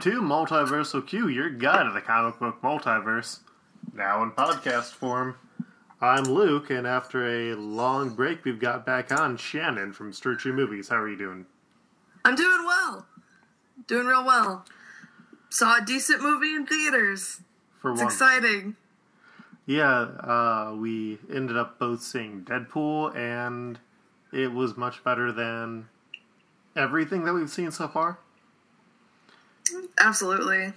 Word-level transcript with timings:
to 0.00 0.22
Multiversal 0.22 1.06
Q, 1.06 1.28
your 1.28 1.50
guide 1.50 1.84
to 1.84 1.90
the 1.92 2.00
comic 2.00 2.38
book 2.38 2.62
multiverse, 2.62 3.40
now 3.94 4.22
in 4.22 4.30
podcast 4.30 4.92
form. 4.92 5.36
I'm 6.00 6.24
Luke, 6.24 6.70
and 6.70 6.86
after 6.86 7.26
a 7.26 7.54
long 7.54 8.10
break, 8.14 8.44
we've 8.44 8.58
got 8.58 8.86
back 8.86 9.12
on 9.12 9.36
Shannon 9.36 9.92
from 9.92 10.12
Strucci 10.12 10.54
Movies. 10.54 10.88
How 10.88 10.96
are 10.96 11.08
you 11.08 11.16
doing? 11.18 11.44
I'm 12.24 12.34
doing 12.34 12.64
well. 12.64 13.06
Doing 13.86 14.06
real 14.06 14.24
well. 14.24 14.64
Saw 15.50 15.78
a 15.82 15.84
decent 15.84 16.22
movie 16.22 16.54
in 16.54 16.66
theaters. 16.66 17.40
For 17.80 17.90
It's 17.92 17.98
one, 18.00 18.06
exciting. 18.06 18.76
yeah, 19.66 19.90
uh, 20.00 20.74
we 20.78 21.18
ended 21.32 21.56
up 21.58 21.78
both 21.78 22.02
seeing 22.02 22.42
Deadpool, 22.42 23.14
and 23.14 23.78
it 24.32 24.52
was 24.52 24.76
much 24.76 25.04
better 25.04 25.30
than 25.32 25.88
everything 26.76 27.24
that 27.24 27.34
we've 27.34 27.50
seen 27.50 27.70
so 27.70 27.88
far. 27.88 28.18
Absolutely. 29.98 30.72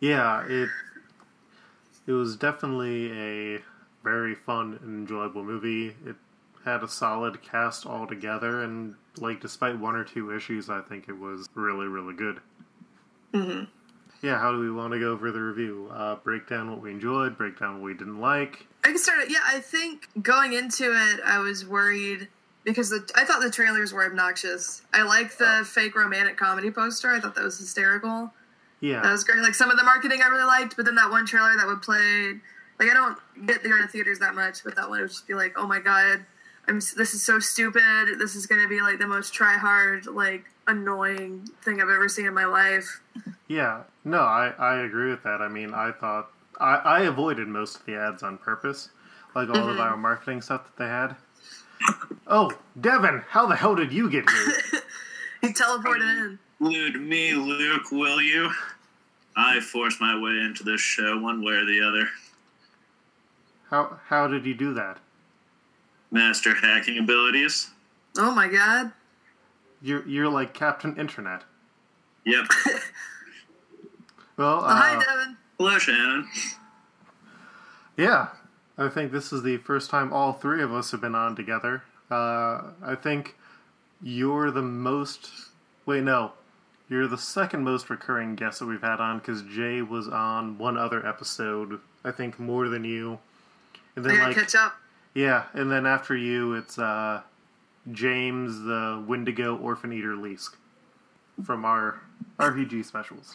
Yeah, 0.00 0.46
it 0.46 0.68
it 2.06 2.12
was 2.12 2.36
definitely 2.36 3.12
a 3.12 3.60
very 4.04 4.34
fun 4.34 4.78
and 4.82 5.00
enjoyable 5.00 5.42
movie. 5.42 5.96
It 6.04 6.16
had 6.64 6.82
a 6.82 6.88
solid 6.88 7.42
cast 7.42 7.86
all 7.86 8.06
together, 8.06 8.62
and 8.62 8.94
like 9.18 9.40
despite 9.40 9.78
one 9.78 9.96
or 9.96 10.04
two 10.04 10.34
issues, 10.34 10.68
I 10.68 10.80
think 10.80 11.08
it 11.08 11.18
was 11.18 11.48
really 11.54 11.86
really 11.86 12.14
good. 12.14 12.40
hmm 13.34 13.64
Yeah, 14.22 14.38
how 14.38 14.52
do 14.52 14.58
we 14.60 14.70
want 14.70 14.92
to 14.92 15.00
go 15.00 15.12
over 15.12 15.30
the 15.32 15.40
review? 15.40 15.90
Uh, 15.92 16.16
break 16.16 16.48
down 16.48 16.70
what 16.70 16.80
we 16.80 16.90
enjoyed, 16.90 17.36
break 17.38 17.58
down 17.58 17.74
what 17.74 17.82
we 17.82 17.94
didn't 17.94 18.20
like. 18.20 18.66
I 18.84 18.88
can 18.88 18.98
start 18.98 19.20
it. 19.20 19.30
Yeah, 19.30 19.40
I 19.44 19.60
think 19.60 20.08
going 20.22 20.52
into 20.52 20.92
it, 20.92 21.20
I 21.24 21.38
was 21.38 21.66
worried 21.66 22.28
because 22.66 22.90
the, 22.90 23.08
I 23.14 23.24
thought 23.24 23.40
the 23.40 23.50
trailers 23.50 23.92
were 23.92 24.04
obnoxious. 24.04 24.82
I 24.92 25.02
like 25.02 25.38
the 25.38 25.60
oh. 25.60 25.64
fake 25.64 25.94
romantic 25.94 26.36
comedy 26.36 26.70
poster. 26.70 27.14
I 27.14 27.20
thought 27.20 27.36
that 27.36 27.44
was 27.44 27.58
hysterical. 27.58 28.34
Yeah, 28.80 29.00
that 29.00 29.12
was 29.12 29.24
great. 29.24 29.38
Like 29.38 29.54
some 29.54 29.70
of 29.70 29.78
the 29.78 29.84
marketing 29.84 30.20
I 30.22 30.28
really 30.28 30.44
liked, 30.44 30.76
but 30.76 30.84
then 30.84 30.96
that 30.96 31.10
one 31.10 31.24
trailer 31.24 31.56
that 31.56 31.66
would 31.66 31.80
play, 31.80 32.34
like 32.78 32.90
I 32.90 32.94
don't 32.94 33.18
get 33.46 33.62
there 33.62 33.80
to 33.80 33.88
theaters 33.88 34.18
that 34.18 34.34
much, 34.34 34.64
but 34.64 34.74
that 34.76 34.90
one 34.90 35.00
would 35.00 35.08
just 35.08 35.26
be 35.26 35.34
like, 35.34 35.54
oh 35.56 35.66
my 35.66 35.78
god, 35.78 36.26
I'm 36.68 36.76
this 36.76 37.14
is 37.14 37.22
so 37.22 37.38
stupid. 37.38 38.18
This 38.18 38.34
is 38.34 38.46
gonna 38.46 38.68
be 38.68 38.82
like 38.82 38.98
the 38.98 39.06
most 39.06 39.32
try 39.32 39.54
hard, 39.54 40.06
like 40.06 40.44
annoying 40.66 41.48
thing 41.62 41.80
I've 41.80 41.88
ever 41.88 42.08
seen 42.08 42.26
in 42.26 42.34
my 42.34 42.46
life. 42.46 43.00
yeah. 43.48 43.82
No, 44.04 44.20
I 44.20 44.52
I 44.58 44.82
agree 44.82 45.10
with 45.10 45.22
that. 45.22 45.40
I 45.40 45.48
mean, 45.48 45.72
I 45.72 45.92
thought 45.92 46.30
I 46.60 46.74
I 46.74 47.00
avoided 47.02 47.46
most 47.46 47.76
of 47.76 47.86
the 47.86 47.94
ads 47.94 48.24
on 48.24 48.38
purpose, 48.38 48.90
like 49.36 49.48
all 49.48 49.54
the 49.54 49.72
mm-hmm. 49.72 49.80
viral 49.80 49.98
marketing 49.98 50.42
stuff 50.42 50.64
that 50.64 50.82
they 50.82 50.90
had. 50.90 51.16
Oh, 52.26 52.50
Devin, 52.80 53.22
how 53.28 53.46
the 53.46 53.56
hell 53.56 53.74
did 53.74 53.92
you 53.92 54.10
get 54.10 54.28
here? 54.28 54.80
He 55.42 55.52
teleported 55.52 56.00
in. 56.00 56.38
Include 56.60 57.00
me, 57.02 57.34
Luke, 57.34 57.92
will 57.92 58.20
you? 58.20 58.50
I 59.36 59.60
forced 59.60 60.00
my 60.00 60.18
way 60.20 60.30
into 60.44 60.64
this 60.64 60.80
show 60.80 61.18
one 61.20 61.44
way 61.44 61.52
or 61.52 61.64
the 61.66 61.82
other. 61.86 62.08
How 63.70 64.00
how 64.06 64.26
did 64.28 64.44
you 64.46 64.54
do 64.54 64.72
that? 64.74 64.98
Master 66.10 66.54
hacking 66.54 66.98
abilities. 66.98 67.70
Oh 68.16 68.32
my 68.34 68.48
god. 68.48 68.92
You're 69.82 70.08
you're 70.08 70.28
like 70.28 70.54
Captain 70.54 70.96
Internet. 70.96 71.42
Yep. 72.24 72.46
Well, 74.36 74.58
Oh, 74.64 74.68
hi, 74.68 74.96
uh, 74.96 75.00
Devin. 75.00 75.36
Hello, 75.58 75.78
Shannon. 75.78 76.28
yeah, 77.96 78.28
I 78.76 78.88
think 78.88 79.10
this 79.12 79.32
is 79.32 79.42
the 79.42 79.56
first 79.58 79.88
time 79.90 80.12
all 80.12 80.34
three 80.34 80.62
of 80.62 80.72
us 80.74 80.90
have 80.90 81.00
been 81.00 81.14
on 81.14 81.34
together. 81.36 81.84
Uh, 82.10 82.62
I 82.82 82.94
think 83.00 83.36
you're 84.02 84.50
the 84.50 84.62
most. 84.62 85.30
Wait, 85.86 86.02
no, 86.02 86.32
you're 86.88 87.06
the 87.08 87.18
second 87.18 87.64
most 87.64 87.90
recurring 87.90 88.34
guest 88.36 88.60
that 88.60 88.66
we've 88.66 88.80
had 88.82 89.00
on 89.00 89.18
because 89.18 89.42
Jay 89.42 89.82
was 89.82 90.08
on 90.08 90.58
one 90.58 90.76
other 90.76 91.06
episode. 91.06 91.80
I 92.04 92.12
think 92.12 92.38
more 92.38 92.68
than 92.68 92.84
you, 92.84 93.18
and 93.96 94.04
I 94.04 94.08
then 94.08 94.18
gotta 94.18 94.28
like 94.28 94.36
catch 94.36 94.54
up. 94.54 94.76
yeah, 95.14 95.44
and 95.54 95.70
then 95.70 95.86
after 95.86 96.16
you, 96.16 96.54
it's 96.54 96.78
uh, 96.78 97.22
James 97.90 98.60
the 98.60 99.04
Wendigo 99.06 99.56
Orphan 99.56 99.92
Eater 99.92 100.14
Leask 100.14 100.54
from 101.44 101.64
our 101.64 102.00
RPG 102.38 102.84
specials. 102.84 103.34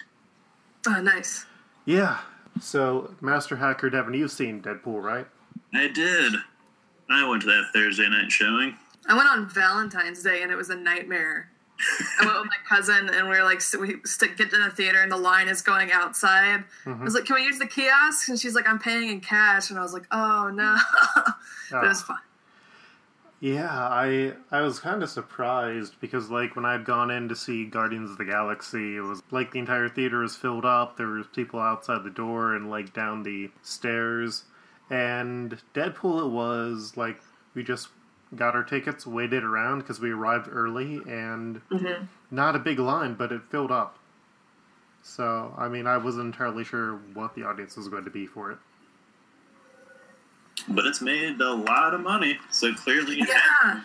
Oh, 0.87 1.01
nice. 1.01 1.45
Yeah. 1.85 2.19
So, 2.59 3.13
Master 3.21 3.55
Hacker 3.55 3.89
Devin, 3.89 4.13
you've 4.13 4.31
seen 4.31 4.61
Deadpool, 4.61 5.01
right? 5.01 5.27
I 5.73 5.87
did. 5.87 6.33
I 7.13 7.27
went 7.27 7.41
to 7.43 7.47
that 7.47 7.69
Thursday 7.73 8.09
night 8.09 8.31
showing. 8.31 8.75
I 9.07 9.15
went 9.15 9.29
on 9.29 9.49
Valentine's 9.49 10.23
Day 10.23 10.41
and 10.43 10.51
it 10.51 10.55
was 10.55 10.69
a 10.69 10.75
nightmare. 10.75 11.49
I 12.21 12.25
went 12.25 12.39
with 12.39 12.47
my 12.47 12.75
cousin 12.75 13.09
and 13.09 13.27
we 13.27 13.37
were 13.37 13.43
like, 13.43 13.61
so 13.61 13.79
we 13.79 13.95
st- 14.05 14.37
get 14.37 14.51
to 14.51 14.57
the 14.57 14.69
theater 14.69 15.01
and 15.01 15.11
the 15.11 15.17
line 15.17 15.47
is 15.47 15.61
going 15.61 15.91
outside. 15.91 16.63
I 16.85 16.89
was 16.89 16.97
mm-hmm. 16.97 17.07
like, 17.07 17.25
can 17.25 17.35
we 17.35 17.43
use 17.43 17.57
the 17.57 17.67
kiosk? 17.67 18.29
And 18.29 18.39
she's 18.39 18.55
like, 18.55 18.67
I'm 18.67 18.79
paying 18.79 19.09
in 19.09 19.19
cash. 19.19 19.69
And 19.69 19.79
I 19.79 19.81
was 19.81 19.93
like, 19.93 20.05
oh 20.11 20.51
no. 20.53 20.77
but 21.71 21.83
it 21.83 21.87
was 21.87 22.01
ah. 22.03 22.05
fun. 22.05 22.19
Yeah, 23.41 23.71
I 23.71 24.33
I 24.51 24.61
was 24.61 24.79
kind 24.79 25.01
of 25.01 25.09
surprised 25.09 25.95
because 25.99 26.29
like 26.29 26.55
when 26.55 26.63
I'd 26.63 26.85
gone 26.85 27.09
in 27.09 27.27
to 27.29 27.35
see 27.35 27.65
Guardians 27.65 28.11
of 28.11 28.19
the 28.19 28.25
Galaxy, 28.25 28.97
it 28.97 29.01
was 29.01 29.23
like 29.31 29.51
the 29.51 29.57
entire 29.57 29.89
theater 29.89 30.19
was 30.19 30.35
filled 30.35 30.63
up. 30.63 30.95
There 30.95 31.07
was 31.07 31.25
people 31.25 31.59
outside 31.59 32.03
the 32.03 32.11
door 32.11 32.53
and 32.53 32.69
like 32.69 32.93
down 32.93 33.23
the 33.23 33.49
stairs. 33.63 34.43
And 34.91 35.57
Deadpool, 35.73 36.25
it 36.25 36.29
was 36.31 36.93
like 36.97 37.21
we 37.55 37.63
just 37.63 37.87
got 38.35 38.55
our 38.55 38.63
tickets, 38.63 39.07
waited 39.07 39.43
around 39.43 39.79
because 39.79 39.99
we 39.99 40.11
arrived 40.11 40.47
early, 40.51 40.99
and 41.07 41.61
not 42.29 42.55
a 42.55 42.59
big 42.59 42.77
line, 42.77 43.13
but 43.15 43.31
it 43.31 43.41
filled 43.49 43.71
up. 43.71 43.97
So 45.01 45.53
I 45.57 45.67
mean, 45.69 45.87
I 45.87 45.97
wasn't 45.97 46.25
entirely 46.27 46.63
sure 46.65 46.97
what 47.13 47.35
the 47.35 47.43
audience 47.43 47.77
was 47.77 47.87
going 47.87 48.03
to 48.03 48.11
be 48.11 48.27
for 48.27 48.51
it. 48.51 48.57
But 50.67 50.85
it's 50.85 51.01
made 51.01 51.39
a 51.41 51.53
lot 51.53 51.93
of 51.93 52.01
money, 52.01 52.37
so 52.51 52.73
clearly 52.73 53.17
Yeah. 53.17 53.81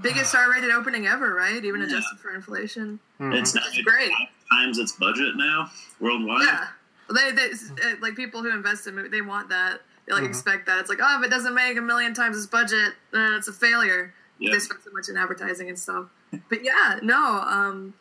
Biggest 0.00 0.34
R 0.36 0.50
rated 0.50 0.70
opening 0.70 1.06
ever, 1.06 1.34
right? 1.34 1.62
Even 1.64 1.82
adjusted 1.82 2.18
for 2.20 2.34
inflation. 2.34 3.00
it's 3.18 3.54
not 3.54 3.64
It's 3.66 3.82
great. 3.82 4.10
times 4.50 4.78
its 4.78 4.92
budget 4.92 5.36
now 5.36 5.70
worldwide. 6.00 6.42
Yeah. 6.46 6.68
Well, 7.08 7.18
they, 7.18 7.32
they 7.32 7.50
uh, 7.50 7.96
like 8.00 8.14
people 8.14 8.42
who 8.42 8.50
invest 8.50 8.86
in 8.86 8.94
movies, 8.94 9.10
they 9.10 9.20
want 9.22 9.48
that. 9.50 9.80
Like 10.14 10.24
expect 10.24 10.66
that. 10.66 10.78
It's 10.80 10.88
like, 10.88 10.98
oh, 11.02 11.18
if 11.20 11.26
it 11.26 11.30
doesn't 11.30 11.54
make 11.54 11.76
a 11.76 11.80
million 11.80 12.14
times 12.14 12.36
its 12.36 12.46
budget, 12.46 12.94
then 13.12 13.32
it's 13.34 13.48
a 13.48 13.52
failure. 13.52 14.12
Yep. 14.38 14.52
They 14.52 14.58
spent 14.58 14.82
so 14.82 14.90
much 14.92 15.08
in 15.08 15.16
advertising 15.16 15.68
and 15.68 15.78
stuff. 15.78 16.06
But 16.48 16.64
yeah, 16.64 16.98
no. 17.02 17.16
Um, 17.40 17.94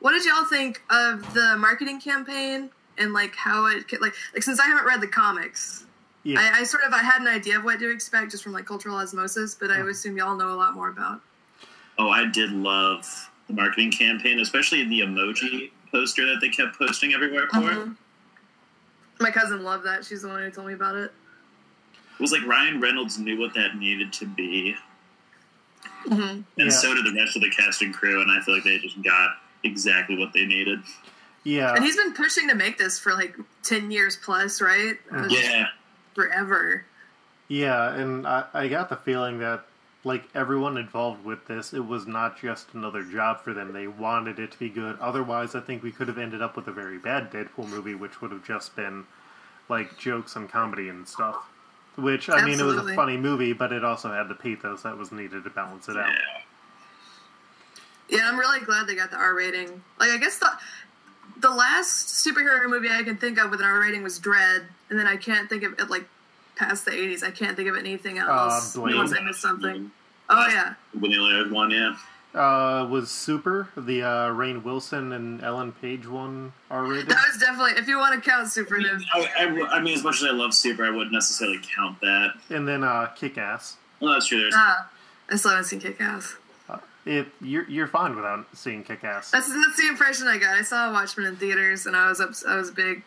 what 0.00 0.12
did 0.12 0.24
y'all 0.24 0.44
think 0.44 0.82
of 0.90 1.34
the 1.34 1.56
marketing 1.58 2.00
campaign 2.00 2.70
and 2.98 3.12
like 3.12 3.34
how 3.36 3.66
it 3.66 3.88
could- 3.88 4.00
like 4.00 4.14
like 4.34 4.42
since 4.42 4.60
I 4.60 4.66
haven't 4.66 4.84
read 4.86 5.00
the 5.00 5.06
comics, 5.08 5.84
Yeah. 6.22 6.38
I, 6.40 6.60
I 6.60 6.62
sort 6.64 6.84
of 6.84 6.92
I 6.92 6.98
had 7.02 7.20
an 7.22 7.28
idea 7.28 7.58
of 7.58 7.64
what 7.64 7.78
to 7.80 7.90
expect 7.90 8.30
just 8.30 8.42
from 8.44 8.52
like 8.52 8.66
cultural 8.66 8.96
osmosis, 8.96 9.54
but 9.54 9.70
I 9.70 9.78
assume 9.88 10.16
y'all 10.16 10.36
know 10.36 10.52
a 10.52 10.56
lot 10.56 10.74
more 10.74 10.88
about. 10.88 11.20
Oh, 11.98 12.08
I 12.08 12.26
did 12.26 12.50
love 12.52 13.30
the 13.48 13.52
marketing 13.54 13.90
campaign, 13.90 14.38
especially 14.40 14.84
the 14.84 15.00
emoji 15.00 15.70
poster 15.90 16.24
that 16.26 16.40
they 16.40 16.48
kept 16.48 16.78
posting 16.78 17.12
everywhere 17.14 17.48
for. 17.48 17.58
Mhm. 17.60 17.96
My 19.18 19.30
cousin 19.30 19.62
loved 19.62 19.84
that. 19.84 20.04
She's 20.04 20.22
the 20.22 20.28
one 20.28 20.42
who 20.42 20.50
told 20.50 20.66
me 20.68 20.72
about 20.74 20.94
it. 20.96 21.12
It 22.20 22.22
was 22.22 22.32
like 22.32 22.44
Ryan 22.46 22.82
Reynolds 22.82 23.18
knew 23.18 23.40
what 23.40 23.54
that 23.54 23.76
needed 23.78 24.12
to 24.12 24.26
be, 24.26 24.76
hmm 26.06 26.12
and 26.20 26.44
Yeah. 26.58 26.68
so 26.68 26.92
did 26.94 27.06
the 27.06 27.14
rest 27.18 27.34
of 27.34 27.40
the 27.40 27.48
cast 27.48 27.80
and 27.80 27.94
crew. 27.94 28.20
And 28.20 28.30
I 28.30 28.42
feel 28.42 28.54
like 28.56 28.62
they 28.64 28.76
just 28.76 29.00
got 29.02 29.36
exactly 29.64 30.18
what 30.18 30.34
they 30.34 30.44
needed. 30.44 30.80
yeah. 31.44 31.74
And 31.74 31.82
he's 31.82 31.96
been 31.96 32.12
pushing 32.12 32.46
to 32.48 32.54
make 32.54 32.76
this 32.76 32.98
for 32.98 33.14
like 33.14 33.34
ten 33.62 33.90
years 33.90 34.18
plus, 34.22 34.60
right? 34.60 34.98
Uh, 35.10 35.28
Yeah, 35.30 35.68
forever. 36.14 36.84
Yeah, 37.48 37.94
and 37.94 38.26
I, 38.26 38.44
I 38.52 38.68
got 38.68 38.90
the 38.90 38.96
feeling 38.96 39.38
that 39.38 39.64
like 40.04 40.24
everyone 40.34 40.76
involved 40.76 41.24
with 41.24 41.46
this, 41.46 41.72
it 41.72 41.86
was 41.86 42.06
not 42.06 42.38
just 42.38 42.74
another 42.74 43.02
job 43.02 43.40
for 43.42 43.54
them. 43.54 43.72
They 43.72 43.86
wanted 43.86 44.38
it 44.38 44.52
to 44.52 44.58
be 44.58 44.68
good. 44.68 44.98
Otherwise, 45.00 45.54
I 45.54 45.60
think 45.60 45.82
we 45.82 45.90
could 45.90 46.08
have 46.08 46.18
ended 46.18 46.42
up 46.42 46.54
with 46.54 46.68
a 46.68 46.72
very 46.72 46.98
bad 46.98 47.32
Deadpool 47.32 47.66
movie, 47.70 47.94
which 47.94 48.20
would 48.20 48.30
have 48.30 48.44
just 48.46 48.76
been 48.76 49.06
like 49.70 49.96
jokes 49.98 50.36
and 50.36 50.50
comedy 50.50 50.90
and 50.90 51.08
stuff. 51.08 51.46
Which 51.96 52.30
I 52.30 52.44
mean, 52.44 52.58
it 52.58 52.64
was 52.64 52.76
a 52.76 52.94
funny 52.94 53.16
movie, 53.16 53.52
but 53.52 53.72
it 53.72 53.84
also 53.84 54.10
had 54.10 54.28
the 54.28 54.34
pathos 54.34 54.82
that 54.82 54.96
was 54.96 55.12
needed 55.12 55.44
to 55.44 55.50
balance 55.50 55.88
it 55.88 55.96
out. 55.96 56.08
yeah. 56.08 56.42
Yeah, 58.10 58.28
I'm 58.28 58.38
really 58.38 58.60
glad 58.60 58.86
they 58.88 58.96
got 58.96 59.10
the 59.10 59.16
R 59.16 59.34
rating. 59.34 59.82
Like, 59.98 60.10
I 60.10 60.16
guess 60.16 60.38
the 60.38 60.50
the 61.38 61.50
last 61.50 62.08
superhero 62.08 62.68
movie 62.68 62.88
I 62.90 63.02
can 63.02 63.16
think 63.16 63.38
of 63.38 63.50
with 63.50 63.60
an 63.60 63.66
R 63.66 63.80
rating 63.80 64.02
was 64.02 64.18
Dredd, 64.18 64.64
and 64.88 64.98
then 64.98 65.06
I 65.06 65.16
can't 65.16 65.48
think 65.48 65.62
of 65.62 65.78
it 65.78 65.90
like 65.90 66.08
past 66.56 66.84
the 66.84 66.90
80s. 66.90 67.22
I 67.22 67.30
can't 67.30 67.56
think 67.56 67.68
of 67.68 67.76
anything 67.76 68.18
uh, 68.18 68.26
else. 68.26 68.76
Blade. 68.76 68.94
Unless 68.94 69.18
I 69.18 69.22
missed 69.22 69.40
something. 69.40 69.90
Oh 70.28 70.46
yeah, 70.48 70.74
When 70.98 71.10
they 71.10 71.18
only 71.18 71.36
had 71.36 71.50
one, 71.50 71.70
yeah. 71.70 71.96
Uh, 72.32 72.86
was 72.88 73.10
Super 73.10 73.68
the 73.76 74.02
uh, 74.02 74.28
Rainn 74.30 74.62
Wilson 74.62 75.10
and 75.12 75.42
Ellen 75.42 75.72
Page 75.72 76.06
one 76.06 76.52
R 76.70 76.84
rated? 76.84 77.08
that 77.08 77.24
was 77.26 77.40
definitely. 77.40 77.72
If 77.72 77.88
you 77.88 77.98
want 77.98 78.22
to 78.22 78.30
count 78.30 78.48
super, 78.48 78.80
then 78.80 79.02
I, 79.12 79.28
I, 79.38 79.76
I 79.76 79.80
mean, 79.80 79.96
as 79.96 80.04
much 80.04 80.22
as 80.22 80.28
I 80.28 80.30
love 80.30 80.54
Super, 80.54 80.84
I 80.84 80.90
wouldn't 80.90 81.12
necessarily 81.12 81.58
count 81.74 82.00
that. 82.00 82.34
And 82.48 82.68
then 82.68 82.84
uh, 82.84 83.06
Kick 83.16 83.36
Ass. 83.36 83.76
Well, 83.98 84.12
that's 84.12 84.26
true. 84.26 84.40
There's 84.40 84.54
ah, 84.56 84.88
I 85.28 85.36
still 85.36 85.50
haven't 85.50 85.64
seen 85.64 85.80
Kick 85.80 86.00
Ass. 86.00 86.36
it 87.04 87.26
you're 87.40 87.68
you're 87.68 87.88
fine 87.88 88.14
without 88.14 88.46
seeing 88.54 88.84
Kick 88.84 89.02
Ass. 89.02 89.32
That's 89.32 89.48
that's 89.52 89.76
the 89.76 89.88
impression 89.88 90.28
I 90.28 90.38
got. 90.38 90.56
I 90.56 90.62
saw 90.62 90.92
Watchmen 90.92 91.26
in 91.26 91.36
theaters, 91.36 91.86
and 91.86 91.96
I 91.96 92.08
was 92.08 92.20
ups- 92.20 92.44
I 92.46 92.56
was 92.56 92.70
big. 92.70 93.02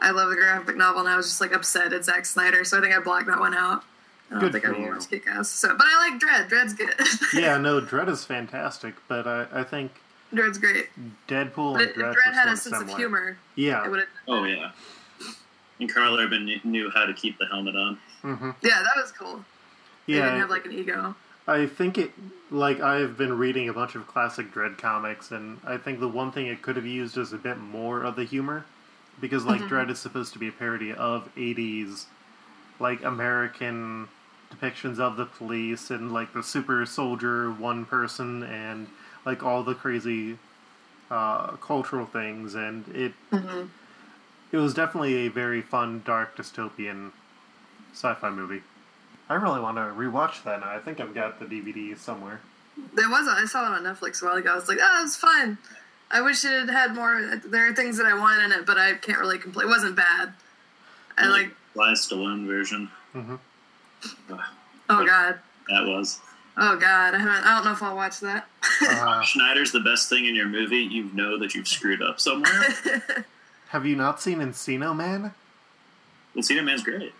I 0.00 0.10
love 0.10 0.28
the 0.28 0.36
graphic 0.36 0.76
novel, 0.76 1.00
and 1.00 1.08
I 1.08 1.16
was 1.16 1.26
just 1.26 1.40
like 1.40 1.54
upset 1.54 1.92
at 1.92 2.04
Zack 2.04 2.26
Snyder, 2.26 2.64
so 2.64 2.78
I 2.78 2.80
think 2.80 2.94
I 2.94 3.00
blocked 3.00 3.26
that 3.26 3.40
one 3.40 3.54
out. 3.54 3.82
I 4.30 4.34
don't 4.34 4.40
Good 4.40 4.52
think 4.52 4.64
I 4.66 4.68
for 4.68 4.74
will 4.74 4.80
you. 4.86 4.90
watch 4.92 5.08
Kick 5.08 5.26
Ass. 5.26 5.48
So, 5.48 5.68
but 5.76 5.86
I 5.88 6.10
like 6.10 6.20
Dredd. 6.20 6.48
Dredd's 6.50 6.74
good. 6.74 6.94
yeah, 7.40 7.56
no, 7.58 7.80
Dredd 7.80 8.08
is 8.08 8.24
fantastic, 8.24 8.94
but 9.08 9.26
I, 9.26 9.46
I 9.52 9.64
think 9.64 9.92
Dredd's 10.34 10.58
great. 10.58 10.88
Deadpool 11.28 11.74
But 11.74 11.82
and 11.82 11.90
if 11.90 11.96
Dredd, 11.96 12.14
Dredd 12.14 12.34
had 12.34 12.48
a 12.48 12.52
of 12.52 12.58
sense 12.58 12.80
of 12.82 12.96
humor. 12.96 13.38
Yeah, 13.54 13.90
It. 13.94 14.06
Oh 14.26 14.44
yeah. 14.44 14.72
And 15.80 15.92
Karl 15.92 16.18
Urban 16.18 16.44
knew- 16.44 16.60
knew 16.64 16.90
how 16.90 17.06
to 17.06 17.14
keep 17.14 17.38
the 17.38 17.46
helmet 17.46 17.76
on. 17.76 17.98
hmm 18.22 18.50
Yeah, 18.62 18.82
that 18.82 19.00
was 19.00 19.12
cool. 19.12 19.44
They 20.06 20.14
didn't 20.14 20.40
have 20.40 20.50
like 20.50 20.64
an 20.66 20.72
ego. 20.72 21.14
I 21.46 21.66
think 21.66 21.96
it 21.96 22.10
like 22.50 22.80
I've 22.80 23.16
been 23.16 23.38
reading 23.38 23.68
a 23.70 23.72
bunch 23.72 23.94
of 23.94 24.06
classic 24.06 24.52
Dredd 24.52 24.76
comics, 24.76 25.30
and 25.30 25.58
I 25.64 25.78
think 25.78 26.00
the 26.00 26.08
one 26.08 26.32
thing 26.32 26.46
it 26.48 26.60
could 26.60 26.76
have 26.76 26.84
used 26.86 27.16
is 27.16 27.32
a 27.32 27.38
bit 27.38 27.56
more 27.58 28.02
of 28.02 28.16
the 28.16 28.24
humor, 28.24 28.66
because 29.20 29.44
like 29.46 29.60
Mm-hmm. 29.62 29.74
Dredd 29.74 29.90
is 29.90 29.98
supposed 29.98 30.32
to 30.34 30.38
be 30.38 30.48
a 30.48 30.52
parody 30.52 30.92
of 30.92 31.30
'80s, 31.36 32.04
like 32.80 33.02
American 33.04 34.08
depictions 34.54 34.98
of 34.98 35.16
the 35.16 35.26
police 35.26 35.90
and 35.90 36.12
like 36.12 36.32
the 36.32 36.42
super 36.42 36.84
soldier 36.86 37.50
one 37.50 37.84
person 37.84 38.42
and 38.42 38.86
like 39.24 39.42
all 39.42 39.62
the 39.62 39.74
crazy 39.74 40.38
uh, 41.10 41.48
cultural 41.56 42.06
things, 42.06 42.54
and 42.54 42.86
it 42.94 43.12
Mm-hmm. 43.32 43.66
it 44.52 44.56
was 44.56 44.74
definitely 44.74 45.26
a 45.26 45.28
very 45.28 45.62
fun, 45.62 46.02
dark, 46.04 46.36
dystopian 46.36 47.12
sci-fi 47.92 48.30
movie. 48.30 48.62
I 49.28 49.34
really 49.34 49.60
want 49.60 49.76
to 49.76 49.82
rewatch 49.82 50.42
that. 50.44 50.60
Now. 50.60 50.70
I 50.70 50.78
think 50.78 51.00
I've 51.00 51.14
got 51.14 51.38
the 51.38 51.46
DVD 51.46 51.96
somewhere. 51.98 52.40
There 52.94 53.08
was. 53.08 53.26
I 53.28 53.44
saw 53.46 53.66
it 53.66 53.76
on 53.76 53.84
Netflix 53.84 54.22
a 54.22 54.26
while 54.26 54.36
ago. 54.36 54.52
I 54.52 54.54
was 54.54 54.68
like, 54.68 54.78
oh, 54.80 55.00
it 55.00 55.02
was 55.02 55.16
fun 55.16 55.58
I 56.10 56.22
wish 56.22 56.44
it 56.44 56.50
had 56.50 56.70
had 56.70 56.94
more. 56.94 57.36
There 57.44 57.68
are 57.68 57.74
things 57.74 57.98
that 57.98 58.06
I 58.06 58.14
want 58.14 58.42
in 58.42 58.52
it, 58.52 58.64
but 58.66 58.78
I 58.78 58.94
can't 58.94 59.18
really 59.18 59.38
complain. 59.38 59.66
It 59.66 59.70
wasn't 59.70 59.96
bad. 59.96 60.32
I 61.18 61.26
like. 61.28 61.50
last 61.74 62.10
Stallone 62.10 62.46
version. 62.46 62.88
Oh 64.90 65.04
god. 65.06 65.38
That 65.68 65.86
was. 65.86 66.20
Oh 66.56 66.76
god. 66.76 67.14
I 67.14 67.18
haven't. 67.18 67.46
I 67.46 67.54
don't 67.56 67.64
know 67.64 67.72
if 67.72 67.82
I'll 67.82 67.96
watch 67.96 68.20
that. 68.20 68.48
Uh, 68.82 69.22
Schneider's 69.22 69.72
the 69.72 69.80
best 69.80 70.08
thing 70.08 70.26
in 70.26 70.34
your 70.34 70.46
movie. 70.48 70.78
You 70.78 71.04
know 71.14 71.38
that 71.38 71.54
you've 71.54 71.68
screwed 71.68 72.02
up 72.02 72.20
somewhere. 72.20 72.52
have 73.68 73.86
you 73.86 73.96
not 73.96 74.20
seen 74.20 74.38
Encino 74.38 74.94
Man? 74.96 75.32
Encino 76.36 76.64
Man's 76.64 76.82
great. 76.82 77.12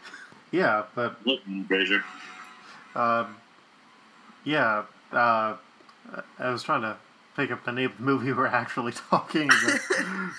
Yeah, 0.50 0.84
but 0.94 1.16
Look, 1.26 1.40
Fraser. 1.66 2.02
um, 2.94 3.36
yeah, 4.44 4.84
uh, 5.12 5.56
I 6.38 6.50
was 6.50 6.62
trying 6.62 6.82
to 6.82 6.96
pick 7.36 7.50
up 7.50 7.64
the 7.64 7.72
name 7.72 7.90
of 7.90 7.96
the 7.98 8.02
movie 8.02 8.32
we're 8.34 8.46
actually 8.46 8.92
talking 8.92 9.50
about. 9.50 9.80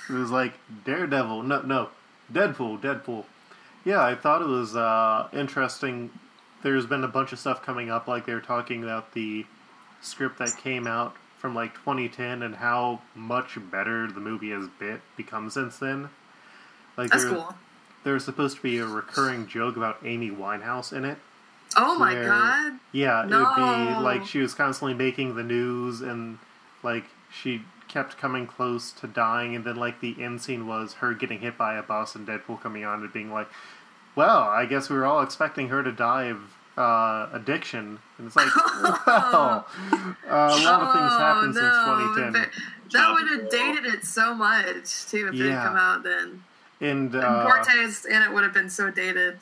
it 0.09 0.13
was 0.13 0.31
like 0.31 0.53
Daredevil. 0.85 1.43
No, 1.43 1.61
no, 1.61 1.89
Deadpool. 2.33 2.81
Deadpool. 2.81 3.25
Yeah, 3.85 4.03
I 4.03 4.15
thought 4.15 4.41
it 4.41 4.47
was 4.47 4.75
uh, 4.75 5.27
interesting. 5.31 6.09
There's 6.63 6.85
been 6.85 7.03
a 7.03 7.07
bunch 7.07 7.31
of 7.31 7.39
stuff 7.39 7.61
coming 7.63 7.89
up, 7.89 8.07
like 8.07 8.25
they 8.25 8.33
were 8.33 8.41
talking 8.41 8.83
about 8.83 9.13
the 9.13 9.45
script 10.01 10.39
that 10.39 10.55
came 10.57 10.87
out 10.87 11.15
from 11.37 11.55
like 11.55 11.73
2010 11.75 12.41
and 12.43 12.55
how 12.55 13.01
much 13.15 13.57
better 13.71 14.07
the 14.11 14.19
movie 14.19 14.51
has 14.51 14.67
bit 14.79 15.01
become 15.15 15.49
since 15.49 15.77
then. 15.77 16.09
Like 16.97 17.11
That's 17.11 17.23
there, 17.23 17.33
cool. 17.35 17.53
there's 18.03 18.25
supposed 18.25 18.57
to 18.57 18.61
be 18.63 18.77
a 18.77 18.85
recurring 18.85 19.47
joke 19.47 19.77
about 19.77 19.97
Amy 20.03 20.29
Winehouse 20.31 20.91
in 20.91 21.05
it. 21.05 21.17
Oh 21.77 21.97
my 21.97 22.13
where- 22.13 22.25
god. 22.27 22.73
Yeah, 22.91 23.23
it 23.23 23.29
would 23.29 23.55
be 23.55 24.03
like 24.03 24.25
she 24.25 24.39
was 24.39 24.53
constantly 24.53 24.93
making 24.95 25.35
the 25.35 25.43
news 25.43 26.01
and 26.01 26.39
like 26.83 27.05
she 27.31 27.61
kept 27.87 28.17
coming 28.17 28.45
close 28.45 28.91
to 28.91 29.07
dying 29.07 29.55
and 29.55 29.63
then 29.65 29.75
like 29.75 29.99
the 30.01 30.21
end 30.21 30.41
scene 30.41 30.67
was 30.67 30.93
her 30.95 31.13
getting 31.13 31.39
hit 31.39 31.57
by 31.57 31.75
a 31.75 31.83
bus 31.83 32.15
and 32.15 32.27
Deadpool 32.27 32.61
coming 32.61 32.83
on 32.85 33.01
and 33.01 33.13
being 33.13 33.31
like, 33.31 33.47
Well, 34.15 34.43
I 34.43 34.65
guess 34.65 34.89
we 34.89 34.95
were 34.97 35.05
all 35.05 35.21
expecting 35.21 35.69
her 35.69 35.81
to 35.83 35.91
die 35.91 36.25
of 36.25 36.37
uh, 36.77 37.29
addiction 37.33 37.99
and 38.17 38.27
it's 38.27 38.35
like 38.37 38.47
well 39.07 39.65
uh, 39.91 40.13
a 40.29 40.63
lot 40.63 40.81
of 40.81 40.93
things 40.93 41.11
happened 41.19 41.53
since 41.55 41.65
Oh, 41.67 42.13
2010. 42.15 42.31
but 42.31 42.91
That 42.93 43.11
would 43.11 43.27
have 43.41 43.49
dated 43.49 43.85
it 43.93 44.05
so 44.05 44.33
much 44.33 45.05
too 45.07 45.27
if 45.27 45.33
it 45.39 45.51
had 45.51 45.67
come 45.67 45.75
out 45.75 46.03
then. 46.03 46.41
And 46.79 47.13
And 47.13 47.15
uh, 47.23 47.43
Cortez 47.45 48.05
in 48.05 48.21
it 48.21 48.31
would 48.33 48.43
have 48.45 48.53
been 48.53 48.69
so 48.69 48.89
dated. 48.89 49.39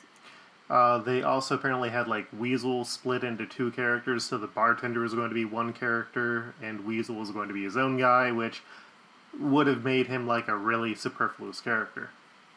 Uh, 0.68 0.98
they 0.98 1.22
also 1.22 1.54
apparently 1.54 1.88
had 1.90 2.08
like 2.08 2.26
Weasel 2.36 2.84
split 2.84 3.22
into 3.24 3.46
two 3.46 3.70
characters, 3.70 4.24
so 4.24 4.36
the 4.36 4.48
bartender 4.48 5.00
was 5.00 5.14
going 5.14 5.28
to 5.28 5.34
be 5.34 5.44
one 5.46 5.72
character, 5.72 6.54
and 6.60 6.84
Weasel 6.84 7.14
was 7.14 7.30
going 7.30 7.48
to 7.48 7.54
be 7.54 7.62
his 7.64 7.76
own 7.76 7.96
guy, 7.98 8.32
which 8.32 8.62
would 9.38 9.66
have 9.68 9.84
made 9.84 10.08
him 10.08 10.26
like 10.26 10.48
a 10.48 10.56
really 10.56 10.94
superfluous 10.94 11.60
character. 11.60 12.10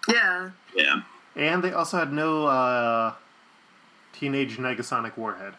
Yeah. 0.09 0.49
Yeah. 0.75 1.01
And 1.35 1.63
they 1.63 1.71
also 1.71 1.97
had 1.97 2.11
no 2.11 2.45
uh, 2.47 3.13
teenage 4.13 4.57
Negasonic 4.57 5.17
Warhead 5.17 5.53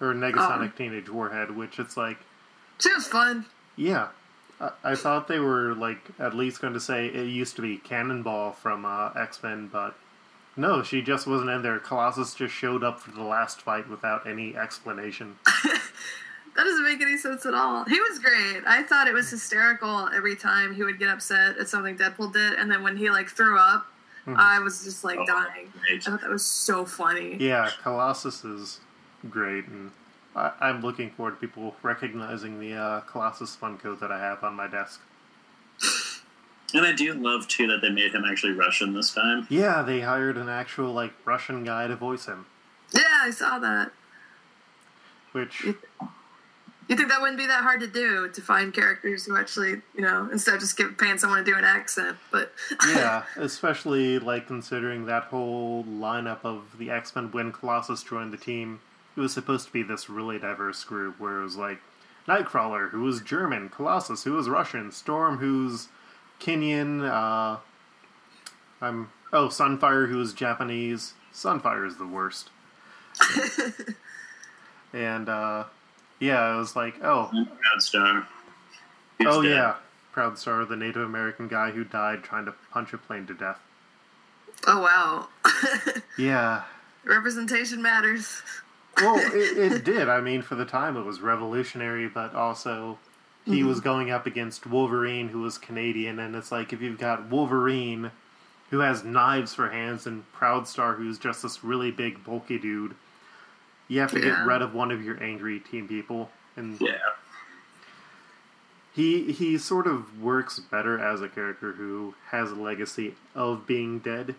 or 0.00 0.14
Negasonic 0.14 0.76
Teenage 0.76 1.08
Warhead, 1.08 1.56
which 1.56 1.78
it's 1.78 1.96
like, 1.96 2.18
She 2.78 2.92
was 2.92 3.06
fun. 3.06 3.46
yeah. 3.76 4.08
I, 4.60 4.70
I 4.82 4.94
thought 4.96 5.28
they 5.28 5.38
were 5.38 5.74
like 5.74 5.98
at 6.18 6.34
least 6.34 6.60
going 6.60 6.74
to 6.74 6.80
say 6.80 7.06
it 7.06 7.28
used 7.28 7.54
to 7.56 7.62
be 7.62 7.76
Cannonball 7.78 8.52
from 8.52 8.84
uh, 8.84 9.10
X 9.14 9.40
Men, 9.42 9.68
but 9.72 9.94
no, 10.56 10.82
she 10.82 11.00
just 11.00 11.28
wasn't 11.28 11.50
in 11.50 11.62
there. 11.62 11.78
Colossus 11.78 12.34
just 12.34 12.52
showed 12.52 12.82
up 12.82 12.98
for 12.98 13.12
the 13.12 13.22
last 13.22 13.60
fight 13.62 13.88
without 13.88 14.26
any 14.26 14.56
explanation. 14.56 15.36
That 16.56 16.64
doesn't 16.64 16.82
make 16.84 17.00
any 17.00 17.16
sense 17.16 17.46
at 17.46 17.54
all. 17.54 17.84
He 17.84 18.00
was 18.00 18.18
great. 18.18 18.64
I 18.66 18.82
thought 18.82 19.06
it 19.06 19.14
was 19.14 19.30
hysterical 19.30 20.08
every 20.12 20.34
time 20.34 20.74
he 20.74 20.82
would 20.82 20.98
get 20.98 21.08
upset 21.08 21.56
at 21.56 21.68
something 21.68 21.96
Deadpool 21.96 22.32
did, 22.32 22.54
and 22.54 22.68
then 22.68 22.82
when 22.82 22.96
he 22.96 23.10
like 23.10 23.28
threw 23.28 23.56
up, 23.56 23.86
I 24.36 24.58
was 24.60 24.84
just 24.84 25.04
like 25.04 25.18
Oh, 25.18 25.26
dying. 25.26 25.72
great. 25.80 26.06
I 26.06 26.10
thought 26.10 26.20
that 26.20 26.30
was 26.30 26.44
so 26.44 26.84
funny. 26.84 27.36
Yeah, 27.40 27.70
Colossus 27.82 28.44
is 28.44 28.80
great, 29.30 29.66
and 29.66 29.90
I, 30.36 30.52
I'm 30.60 30.80
looking 30.82 31.10
forward 31.10 31.40
to 31.40 31.46
people 31.46 31.76
recognizing 31.82 32.60
the 32.60 32.74
uh, 32.74 33.00
Colossus 33.00 33.56
Funko 33.56 33.98
that 34.00 34.10
I 34.12 34.18
have 34.18 34.42
on 34.44 34.54
my 34.54 34.66
desk. 34.66 35.00
And 36.74 36.84
I 36.84 36.92
do 36.92 37.14
love 37.14 37.48
too 37.48 37.66
that 37.68 37.80
they 37.80 37.88
made 37.88 38.12
him 38.14 38.24
actually 38.30 38.52
Russian 38.52 38.92
this 38.92 39.14
time. 39.14 39.46
Yeah, 39.48 39.80
they 39.80 40.00
hired 40.02 40.36
an 40.36 40.50
actual 40.50 40.92
like 40.92 41.14
Russian 41.24 41.64
guy 41.64 41.86
to 41.86 41.96
voice 41.96 42.26
him, 42.26 42.44
Yeah, 42.92 43.00
I 43.22 43.30
saw 43.30 43.58
that. 43.58 43.90
which 45.32 45.64
You 46.88 46.96
think 46.96 47.10
that 47.10 47.20
wouldn't 47.20 47.38
be 47.38 47.46
that 47.46 47.62
hard 47.62 47.80
to 47.80 47.86
do 47.86 48.28
to 48.30 48.40
find 48.40 48.72
characters 48.72 49.26
who 49.26 49.36
actually, 49.36 49.82
you 49.94 50.00
know, 50.00 50.28
instead 50.32 50.54
of 50.54 50.60
just 50.60 50.76
give, 50.76 50.96
paying 50.96 51.18
someone 51.18 51.44
to 51.44 51.44
do 51.44 51.56
an 51.56 51.64
accent? 51.64 52.16
But 52.32 52.52
yeah, 52.88 53.24
especially 53.36 54.18
like 54.18 54.46
considering 54.46 55.04
that 55.06 55.24
whole 55.24 55.84
lineup 55.84 56.44
of 56.44 56.78
the 56.78 56.90
X 56.90 57.14
Men 57.14 57.30
when 57.30 57.52
Colossus 57.52 58.02
joined 58.02 58.32
the 58.32 58.38
team. 58.38 58.80
It 59.16 59.20
was 59.20 59.32
supposed 59.32 59.66
to 59.66 59.72
be 59.72 59.82
this 59.82 60.08
really 60.08 60.38
diverse 60.38 60.84
group 60.84 61.18
where 61.18 61.40
it 61.40 61.42
was 61.42 61.56
like 61.56 61.80
Nightcrawler, 62.26 62.90
who 62.90 63.00
was 63.00 63.20
German, 63.20 63.68
Colossus, 63.68 64.24
who 64.24 64.32
was 64.32 64.48
Russian, 64.48 64.92
Storm, 64.92 65.38
who's 65.38 65.88
Kenyan, 66.40 67.04
uh, 67.04 67.58
I'm 68.80 69.10
oh 69.32 69.48
Sunfire, 69.48 70.08
who 70.08 70.18
was 70.18 70.32
Japanese. 70.32 71.14
Sunfire 71.32 71.86
is 71.86 71.96
the 71.96 72.06
worst. 72.06 72.50
and 74.92 75.28
uh, 75.28 75.64
yeah, 76.20 76.54
it 76.54 76.58
was 76.58 76.76
like 76.76 77.02
oh 77.02 77.30
Proudstar. 77.32 78.26
He's 79.18 79.26
oh 79.28 79.42
dead. 79.42 79.50
yeah, 79.50 79.74
Proudstar, 80.14 80.68
the 80.68 80.76
Native 80.76 81.02
American 81.02 81.48
guy 81.48 81.70
who 81.70 81.84
died 81.84 82.22
trying 82.22 82.44
to 82.46 82.54
punch 82.70 82.92
a 82.92 82.98
plane 82.98 83.26
to 83.26 83.34
death. 83.34 83.58
oh 84.66 84.80
wow, 84.82 85.28
Yeah. 86.18 86.62
representation 87.04 87.80
matters. 87.82 88.42
Well, 89.00 89.18
it, 89.34 89.72
it 89.72 89.84
did. 89.84 90.08
I 90.08 90.20
mean, 90.20 90.42
for 90.42 90.54
the 90.54 90.64
time, 90.64 90.96
it 90.96 91.04
was 91.04 91.20
revolutionary, 91.20 92.08
but 92.08 92.34
also 92.34 92.98
he 93.44 93.60
mm-hmm. 93.60 93.68
was 93.68 93.80
going 93.80 94.10
up 94.10 94.26
against 94.26 94.66
Wolverine, 94.66 95.28
who 95.28 95.40
was 95.40 95.56
Canadian, 95.58 96.18
and 96.18 96.34
it's 96.34 96.52
like 96.52 96.72
if 96.72 96.82
you've 96.82 96.98
got 96.98 97.30
Wolverine, 97.30 98.10
who 98.70 98.80
has 98.80 99.04
knives 99.04 99.54
for 99.54 99.70
hands, 99.70 100.06
and 100.06 100.24
Proudstar, 100.32 100.96
who's 100.96 101.18
just 101.18 101.42
this 101.42 101.64
really 101.64 101.90
big, 101.90 102.22
bulky 102.24 102.58
dude, 102.58 102.94
you 103.88 104.00
have 104.00 104.10
to 104.12 104.18
Yeah. 104.20 104.36
get 104.36 104.46
rid 104.46 104.62
of 104.62 104.74
one 104.74 104.90
of 104.90 105.02
your 105.04 105.22
angry 105.22 105.58
team 105.60 105.88
people, 105.88 106.30
and 106.56 106.80
Yeah. 106.80 106.98
he 108.94 109.32
he 109.32 109.58
sort 109.58 109.86
of 109.86 110.20
works 110.20 110.58
better 110.58 110.98
as 110.98 111.20
a 111.22 111.28
character 111.28 111.72
who 111.72 112.14
has 112.30 112.50
a 112.50 112.54
legacy 112.54 113.14
of 113.34 113.66
being 113.66 113.98
dead, 113.98 114.34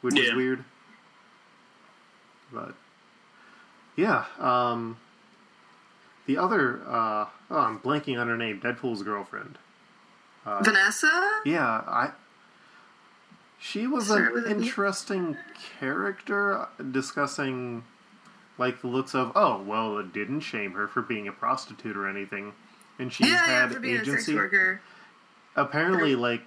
which 0.00 0.18
is 0.18 0.34
weird. 0.34 0.64
But 2.52 2.74
yeah, 3.96 4.24
um, 4.38 4.96
the 6.26 6.38
other 6.38 6.80
uh, 6.86 7.26
oh, 7.50 7.58
I'm 7.58 7.78
blanking 7.80 8.18
on 8.20 8.28
her 8.28 8.36
name. 8.36 8.60
Deadpool's 8.60 9.02
girlfriend. 9.02 9.58
Uh, 10.46 10.62
Vanessa? 10.62 11.40
yeah, 11.44 11.82
I. 11.86 12.12
She 13.60 13.86
was 13.88 14.08
an 14.10 14.32
was 14.32 14.44
it 14.44 14.56
me? 14.56 14.64
interesting 14.66 15.36
character 15.80 16.68
discussing 16.92 17.82
like 18.58 18.80
the 18.80 18.88
looks 18.88 19.14
of 19.14 19.32
oh 19.34 19.62
well 19.62 19.98
it 19.98 20.12
didn't 20.12 20.40
shame 20.40 20.72
her 20.72 20.86
for 20.88 21.00
being 21.02 21.28
a 21.28 21.32
prostitute 21.32 21.96
or 21.96 22.08
anything. 22.08 22.52
And 22.98 23.12
she's 23.12 23.28
yeah, 23.28 23.34
yeah, 23.46 23.60
had 23.60 23.72
for 23.72 23.80
being 23.80 23.96
a 23.96 23.98
sex 24.00 24.08
agency. 24.10 24.34
worker. 24.34 24.80
apparently 25.56 26.14
like 26.16 26.42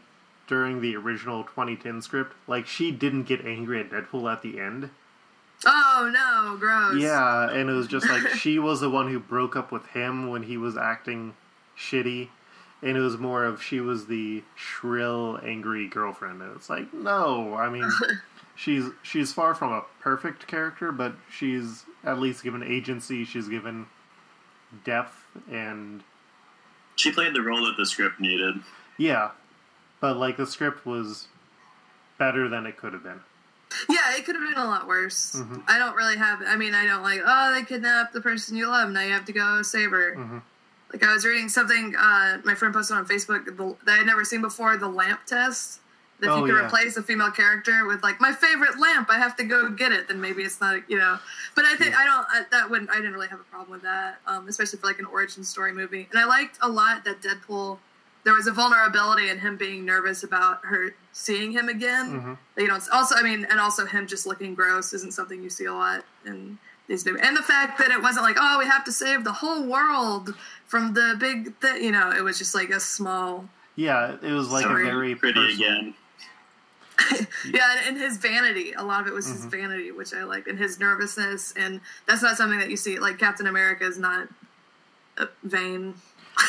during 0.47 0.81
the 0.81 0.95
original 0.97 1.43
2010 1.43 2.01
script 2.01 2.35
like 2.47 2.67
she 2.67 2.91
didn't 2.91 3.23
get 3.23 3.45
angry 3.45 3.79
at 3.79 3.89
deadpool 3.89 4.31
at 4.31 4.41
the 4.41 4.59
end. 4.59 4.89
Oh 5.65 6.09
no, 6.13 6.57
gross. 6.57 7.01
yeah 7.01 7.49
and 7.49 7.69
it 7.69 7.73
was 7.73 7.87
just 7.87 8.09
like 8.09 8.27
she 8.29 8.59
was 8.59 8.81
the 8.81 8.89
one 8.89 9.09
who 9.09 9.19
broke 9.19 9.55
up 9.55 9.71
with 9.71 9.85
him 9.87 10.29
when 10.29 10.43
he 10.43 10.57
was 10.57 10.75
acting 10.77 11.35
shitty. 11.77 12.29
And 12.83 12.97
it 12.97 13.01
was 13.01 13.17
more 13.19 13.45
of 13.45 13.61
she 13.61 13.79
was 13.79 14.07
the 14.07 14.41
shrill 14.55 15.39
angry 15.43 15.87
girlfriend. 15.87 16.41
And 16.41 16.55
it's 16.55 16.69
like 16.69 16.91
no 16.93 17.53
i 17.55 17.69
mean 17.69 17.87
she's 18.55 18.85
she's 19.03 19.31
far 19.33 19.55
from 19.55 19.71
a 19.71 19.83
perfect 20.01 20.47
character 20.47 20.91
but 20.91 21.13
she's 21.31 21.83
at 22.03 22.19
least 22.19 22.43
given 22.43 22.61
agency 22.63 23.23
she's 23.25 23.47
given 23.47 23.85
depth 24.83 25.15
and 25.51 26.03
She 26.95 27.11
played 27.11 27.33
the 27.33 27.41
role 27.41 27.65
that 27.65 27.75
the 27.77 27.85
script 27.85 28.19
needed. 28.19 28.55
yeah 28.97 29.31
but 29.99 30.17
like 30.17 30.37
the 30.37 30.47
script 30.47 30.85
was 30.85 31.27
better 32.17 32.47
than 32.49 32.65
it 32.65 32.77
could 32.77 32.93
have 32.93 33.03
been 33.03 33.19
Yeah, 33.89 34.15
it 34.17 34.25
could 34.25 34.35
have 34.35 34.43
been 34.49 34.61
a 34.61 34.65
lot 34.65 34.85
worse. 34.85 35.33
Mhm. 35.37 35.63
I 35.65 35.79
don't 35.79 35.95
really 35.95 36.17
have. 36.17 36.41
I 36.45 36.57
mean, 36.57 36.75
I 36.75 36.85
don't 36.85 37.03
like. 37.03 37.21
Oh, 37.25 37.53
they 37.53 37.63
kidnapped 37.63 38.11
the 38.11 38.19
person 38.19 38.57
you 38.57 38.67
love. 38.67 38.89
Now 38.89 38.99
you 39.01 39.13
have 39.13 39.23
to 39.25 39.31
go 39.31 39.61
save 39.61 39.91
her. 39.91 40.13
Mhm. 40.17 40.41
Like 40.91 41.05
I 41.05 41.13
was 41.13 41.23
reading 41.23 41.47
something 41.47 41.95
uh, 41.95 42.39
my 42.43 42.53
friend 42.53 42.73
posted 42.73 42.97
on 42.97 43.05
Facebook 43.07 43.45
that 43.85 43.91
I 43.93 43.95
had 43.97 44.05
never 44.05 44.25
seen 44.25 44.41
before. 44.41 44.75
The 44.75 44.89
lamp 44.89 45.21
test. 45.25 45.79
That 46.21 46.27
if 46.27 46.31
Oh, 46.33 46.45
you 46.45 46.53
could 46.53 46.59
yeah. 46.61 46.67
replace 46.67 46.95
a 46.97 47.03
female 47.03 47.31
character 47.31 47.85
with 47.85 48.01
like 48.03 48.21
my 48.21 48.31
favorite 48.31 48.79
lamp, 48.79 49.09
I 49.09 49.17
have 49.17 49.35
to 49.37 49.43
go 49.43 49.69
get 49.69 49.91
it. 49.91 50.07
Then 50.07 50.21
maybe 50.21 50.43
it's 50.43 50.61
not. 50.61 50.89
You 50.89 50.97
know. 50.99 51.19
But 51.55 51.65
I 51.65 51.75
think 51.75 51.97
I 51.97 52.05
don't. 52.05 52.25
I, 52.29 52.43
that 52.51 52.69
wouldn't. 52.69 52.89
I 52.89 52.95
didn't 52.97 53.13
really 53.13 53.27
have 53.27 53.39
a 53.39 53.43
problem 53.43 53.71
with 53.71 53.81
that, 53.81 54.19
um, 54.27 54.47
especially 54.47 54.79
for 54.79 54.87
like 54.87 54.99
an 54.99 55.05
origin 55.05 55.43
story 55.43 55.73
movie. 55.73 56.07
And 56.11 56.19
I 56.19 56.25
liked 56.25 56.57
a 56.61 56.69
lot 56.69 57.03
that 57.05 57.21
Deadpool. 57.21 57.79
There 58.23 58.35
was 58.35 58.45
a 58.45 58.51
vulnerability 58.51 59.29
in 59.29 59.39
him 59.39 59.57
being 59.57 59.83
nervous 59.83 60.21
about 60.21 60.63
her 60.65 60.93
seeing 61.11 61.51
him 61.51 61.69
again 61.69 62.21
Mhm. 62.21 62.37
you 62.55 62.67
don't 62.67 62.87
also 62.93 63.15
i 63.15 63.23
mean 63.23 63.45
and 63.49 63.59
also 63.59 63.83
him 63.85 64.05
just 64.05 64.27
looking 64.27 64.53
gross 64.53 64.93
isn't 64.93 65.11
something 65.13 65.41
you 65.43 65.49
see 65.49 65.65
a 65.65 65.73
lot 65.73 66.05
in 66.23 66.57
these 66.87 67.03
movies 67.03 67.21
and 67.25 67.35
the 67.35 67.41
fact 67.41 67.79
that 67.79 67.89
it 67.89 67.99
wasn't 68.01 68.23
like 68.23 68.37
oh 68.39 68.59
we 68.59 68.65
have 68.65 68.83
to 68.85 68.91
save 68.91 69.23
the 69.23 69.31
whole 69.33 69.63
world 69.63 70.35
from 70.67 70.93
the 70.93 71.15
big 71.19 71.59
th-, 71.61 71.81
you 71.81 71.91
know 71.91 72.11
it 72.11 72.23
was 72.23 72.37
just 72.37 72.53
like 72.53 72.69
a 72.69 72.79
small 72.79 73.49
yeah 73.75 74.15
it 74.21 74.31
was 74.31 74.49
like 74.51 74.63
Sorry. 74.65 74.83
a 74.87 74.91
very 74.91 75.15
Pretty 75.15 75.33
personal, 75.39 75.55
again. 75.79 75.93
yeah 77.53 77.77
and, 77.77 77.87
and 77.89 77.97
his 77.97 78.17
vanity 78.17 78.73
a 78.73 78.83
lot 78.83 79.01
of 79.01 79.07
it 79.07 79.13
was 79.13 79.27
his 79.29 79.45
Mhm. 79.45 79.51
vanity 79.51 79.91
which 79.91 80.13
i 80.13 80.23
like, 80.23 80.47
and 80.47 80.57
his 80.59 80.79
nervousness 80.79 81.53
and 81.57 81.81
that's 82.07 82.21
not 82.21 82.37
something 82.37 82.59
that 82.59 82.69
you 82.69 82.77
see 82.77 82.99
like 82.99 83.17
captain 83.17 83.47
america 83.47 83.83
is 83.85 83.97
not 83.97 84.27
uh, 85.17 85.25
vain 85.43 85.95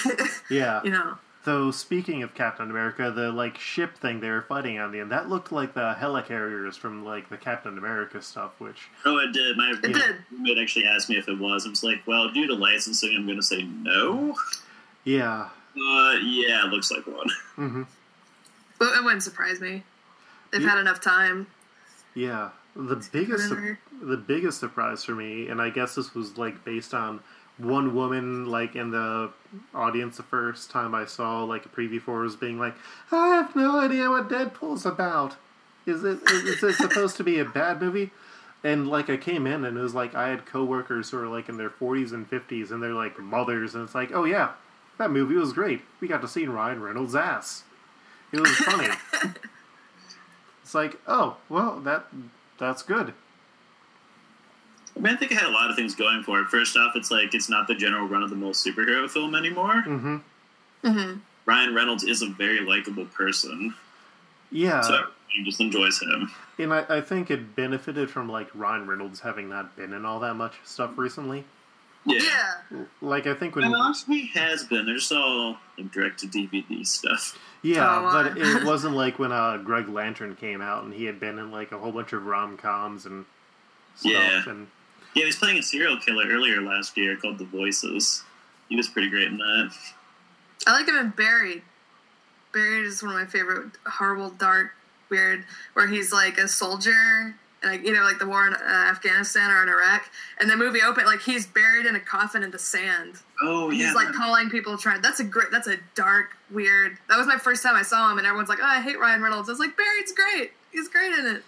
yeah 0.50 0.80
you 0.84 0.90
know 0.90 1.18
Though 1.44 1.72
speaking 1.72 2.22
of 2.22 2.36
Captain 2.36 2.70
America, 2.70 3.10
the 3.10 3.32
like 3.32 3.58
ship 3.58 3.96
thing 3.96 4.20
they 4.20 4.30
were 4.30 4.42
fighting 4.42 4.78
on 4.78 4.92
the 4.92 5.00
end 5.00 5.10
that 5.10 5.28
looked 5.28 5.50
like 5.50 5.74
the 5.74 5.96
helicarriers 5.98 6.74
from 6.78 7.04
like 7.04 7.30
the 7.30 7.36
Captain 7.36 7.76
America 7.78 8.22
stuff, 8.22 8.52
which 8.60 8.88
Oh, 9.04 9.18
it 9.18 9.32
did. 9.32 9.56
My 9.56 9.72
it 9.72 9.82
did 9.92 10.18
roommate 10.30 10.58
actually 10.58 10.84
asked 10.86 11.08
me 11.10 11.16
if 11.18 11.26
it 11.28 11.36
was. 11.36 11.66
I 11.66 11.70
was 11.70 11.82
like, 11.82 12.06
well, 12.06 12.30
due 12.30 12.46
to 12.46 12.54
licensing, 12.54 13.12
I'm 13.16 13.26
going 13.26 13.38
to 13.38 13.42
say 13.42 13.64
no. 13.64 14.36
yeah, 15.02 15.48
Uh, 15.76 16.12
yeah, 16.22 16.64
it 16.64 16.68
looks 16.70 16.92
like 16.92 17.04
one. 17.08 17.26
hmm 17.56 17.82
but 18.78 18.94
it 18.96 19.02
wouldn't 19.02 19.24
surprise 19.24 19.60
me 19.60 19.82
they've 20.52 20.62
had 20.62 20.78
enough 20.78 21.00
time 21.00 21.46
yeah. 22.14 22.50
The 22.74 23.06
biggest 23.12 23.50
the 24.02 24.16
biggest 24.16 24.58
surprise 24.58 25.04
for 25.04 25.12
me, 25.12 25.48
and 25.48 25.60
I 25.60 25.70
guess 25.70 25.94
this 25.94 26.14
was 26.14 26.38
like 26.38 26.64
based 26.64 26.94
on 26.94 27.20
one 27.58 27.94
woman 27.94 28.46
like 28.46 28.74
in 28.74 28.90
the 28.90 29.30
audience 29.74 30.16
the 30.16 30.22
first 30.22 30.70
time 30.70 30.94
I 30.94 31.04
saw 31.04 31.44
like 31.44 31.66
a 31.66 31.68
preview 31.68 32.00
for 32.00 32.20
was 32.20 32.34
being 32.34 32.58
like, 32.58 32.74
I 33.10 33.28
have 33.28 33.54
no 33.54 33.78
idea 33.78 34.10
what 34.10 34.28
Deadpool's 34.28 34.86
about. 34.86 35.36
Is 35.86 36.02
it 36.04 36.18
is 36.30 36.62
it 36.62 36.74
supposed 36.76 37.16
to 37.18 37.24
be 37.24 37.38
a 37.38 37.44
bad 37.44 37.80
movie? 37.80 38.10
And 38.64 38.88
like 38.88 39.10
I 39.10 39.16
came 39.16 39.46
in 39.46 39.64
and 39.64 39.76
it 39.76 39.80
was 39.80 39.94
like 39.94 40.14
I 40.14 40.28
had 40.28 40.46
coworkers 40.46 41.10
who 41.10 41.18
are 41.18 41.28
like 41.28 41.48
in 41.48 41.58
their 41.58 41.70
forties 41.70 42.12
and 42.12 42.26
fifties 42.26 42.70
and 42.70 42.82
they're 42.82 42.94
like 42.94 43.18
mothers 43.18 43.74
and 43.74 43.84
it's 43.84 43.94
like, 43.94 44.12
oh 44.12 44.24
yeah, 44.24 44.52
that 44.98 45.10
movie 45.10 45.34
was 45.34 45.52
great. 45.52 45.82
We 46.00 46.08
got 46.08 46.22
to 46.22 46.28
see 46.28 46.46
Ryan 46.46 46.80
Reynolds' 46.80 47.14
ass. 47.14 47.64
It 48.32 48.40
was 48.40 48.50
funny. 48.56 48.88
it's 50.72 50.74
like, 50.74 50.98
oh 51.06 51.36
well, 51.50 51.80
that 51.80 52.06
that's 52.58 52.82
good. 52.82 53.12
I 54.96 55.00
mean, 55.00 55.12
I 55.12 55.16
think 55.18 55.30
it 55.32 55.36
had 55.38 55.48
a 55.48 55.52
lot 55.52 55.68
of 55.68 55.76
things 55.76 55.94
going 55.94 56.22
for 56.22 56.40
it. 56.40 56.46
First 56.48 56.76
off, 56.78 56.92
it's 56.96 57.10
like 57.10 57.34
it's 57.34 57.50
not 57.50 57.66
the 57.68 57.74
general 57.74 58.08
run 58.08 58.22
of 58.22 58.30
the 58.30 58.36
mill 58.36 58.52
superhero 58.52 59.08
film 59.10 59.34
anymore. 59.34 59.82
hmm 59.82 60.16
hmm 60.82 61.12
Ryan 61.44 61.74
Reynolds 61.74 62.04
is 62.04 62.22
a 62.22 62.26
very 62.26 62.60
likable 62.60 63.04
person, 63.06 63.74
Yeah, 64.50 64.80
so 64.80 65.02
he 65.28 65.44
just 65.44 65.60
enjoys 65.60 66.00
him. 66.00 66.30
and 66.58 66.72
I, 66.72 66.84
I 66.88 67.00
think 67.02 67.30
it 67.30 67.54
benefited 67.56 68.08
from 68.10 68.30
like 68.30 68.48
Ryan 68.54 68.86
Reynolds 68.86 69.20
having 69.20 69.48
not 69.50 69.76
been 69.76 69.92
in 69.92 70.06
all 70.06 70.20
that 70.20 70.34
much 70.34 70.54
stuff 70.64 70.92
recently. 70.96 71.44
Yeah. 72.04 72.20
yeah 72.70 72.84
Like 73.00 73.26
I 73.26 73.34
think 73.34 73.54
when 73.54 73.64
And 73.64 73.74
honestly, 73.74 74.22
he 74.22 74.38
has 74.38 74.64
been. 74.64 74.86
They're 74.86 74.96
just 74.96 75.12
all 75.12 75.56
like, 75.78 75.92
direct 75.92 76.20
to 76.20 76.26
DVD 76.26 76.84
stuff. 76.86 77.38
yeah, 77.62 77.86
Oh, 77.88 78.02
but 78.12 78.32
uh. 78.32 78.58
it 78.58 78.64
wasn't 78.64 78.94
like 78.96 79.18
when 79.18 79.30
uh, 79.32 79.58
Green 79.58 79.92
Lantern 79.94 80.34
came 80.36 80.60
out 80.60 80.84
and 80.84 80.92
he 80.92 81.04
had 81.04 81.20
been 81.20 81.38
in 81.38 81.50
like 81.50 81.70
a 81.72 81.78
whole 81.78 81.92
bunch 81.92 82.12
of 82.12 82.26
rom 82.26 82.56
coms 82.56 83.06
and 83.06 83.24
stuff. 83.96 84.12
Yeah. 84.12 84.42
And 84.48 84.66
Yeah, 85.14 85.20
he 85.22 85.24
was 85.26 85.36
playing 85.36 85.58
a 85.58 85.62
serial 85.62 85.98
killer 85.98 86.24
earlier 86.28 86.60
last 86.60 86.96
year 86.96 87.16
called 87.16 87.38
The 87.38 87.44
Voices. 87.44 88.24
He 88.68 88.76
was 88.76 88.88
pretty 88.88 89.10
great 89.10 89.28
in 89.28 89.38
that. 89.38 89.72
I 90.66 90.72
like 90.72 90.88
him 90.88 90.96
in 90.96 91.10
Buried. 91.10 91.62
Buried 92.52 92.84
is 92.86 93.02
one 93.02 93.12
of 93.14 93.18
my 93.18 93.26
favorite 93.26 93.72
horrible, 93.86 94.30
dark, 94.30 94.72
weird, 95.08 95.44
where 95.74 95.86
he's 95.86 96.12
like 96.12 96.38
a 96.38 96.46
soldier, 96.48 96.90
and 96.92 97.34
like 97.64 97.84
you 97.84 97.92
know, 97.92 98.02
like 98.02 98.18
the 98.18 98.26
war 98.26 98.46
in 98.46 98.54
uh, 98.54 98.58
Afghanistan 98.90 99.50
or 99.50 99.62
in 99.62 99.68
Iraq, 99.68 100.10
and 100.40 100.50
the 100.50 100.56
movie 100.56 100.80
open 100.82 101.04
like 101.04 101.20
he's 101.20 101.46
buried 101.46 101.86
in 101.86 101.94
a 101.96 102.00
coffin 102.00 102.42
in 102.42 102.50
the 102.50 102.58
sand. 102.58 103.14
Oh 103.42 103.70
yeah, 103.70 103.86
He's 103.86 103.94
like 103.94 104.12
calling 104.12 104.50
people 104.50 104.76
trying. 104.76 105.02
That's 105.02 105.20
a 105.20 105.24
great. 105.24 105.50
That's 105.50 105.68
a 105.68 105.76
dark, 105.94 106.36
weird. 106.50 106.98
That 107.08 107.18
was 107.18 107.26
my 107.26 107.38
first 107.38 107.62
time 107.62 107.74
I 107.76 107.82
saw 107.82 108.10
him, 108.10 108.18
and 108.18 108.26
everyone's 108.26 108.48
like, 108.48 108.60
"Oh, 108.60 108.66
I 108.66 108.80
hate 108.80 108.98
Ryan 108.98 109.22
Reynolds." 109.22 109.48
I 109.48 109.52
was 109.52 109.60
like, 109.60 109.76
"Buried's 109.76 110.12
great. 110.12 110.52
He's 110.72 110.88
great 110.88 111.12
in 111.12 111.26
it." 111.26 111.42